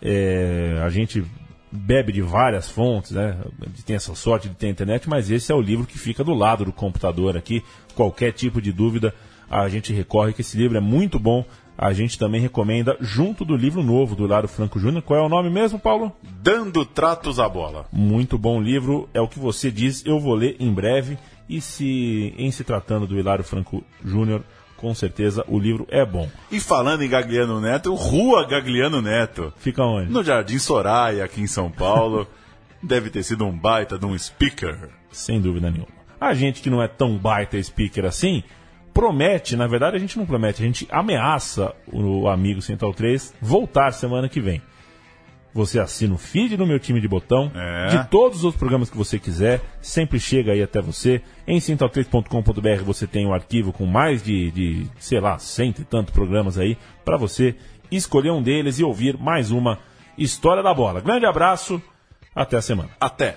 [0.00, 1.24] É, a gente
[1.72, 3.36] bebe de várias fontes, né?
[3.84, 6.64] Tem essa sorte de ter internet, mas esse é o livro que fica do lado
[6.64, 7.60] do computador aqui.
[7.96, 9.12] Qualquer tipo de dúvida,
[9.50, 11.44] a gente recorre que esse livro é muito bom.
[11.78, 15.02] A gente também recomenda junto do livro novo do Hilário Franco Júnior.
[15.02, 16.12] Qual é o nome mesmo, Paulo?
[16.40, 17.86] Dando tratos à bola.
[17.92, 21.18] Muito bom livro, é o que você diz, eu vou ler em breve.
[21.48, 24.42] E se em se tratando do Hilário Franco Júnior,
[24.76, 26.28] com certeza o livro é bom.
[26.50, 29.52] E falando em Gagliano Neto, Rua Gagliano Neto.
[29.58, 30.10] Fica onde?
[30.10, 32.26] No Jardim Soraya, aqui em São Paulo.
[32.82, 34.90] Deve ter sido um baita de um speaker.
[35.10, 35.88] Sem dúvida nenhuma.
[36.20, 38.42] A gente que não é tão baita speaker assim,
[38.96, 43.92] promete, na verdade a gente não promete, a gente ameaça o amigo Central 3 voltar
[43.92, 44.62] semana que vem.
[45.52, 47.52] você assina o feed no meu time de botão.
[47.54, 47.88] É.
[47.88, 51.20] De todos os outros programas que você quiser, sempre chega aí até você.
[51.46, 56.14] Em central3.com.br você tem o arquivo com mais de, de, sei lá, cento e tantos
[56.14, 57.54] programas aí, para você
[57.90, 59.78] escolher um deles e ouvir mais uma
[60.16, 61.02] História da Bola.
[61.02, 61.82] Grande abraço,
[62.34, 62.88] até a semana.
[62.98, 63.36] Até.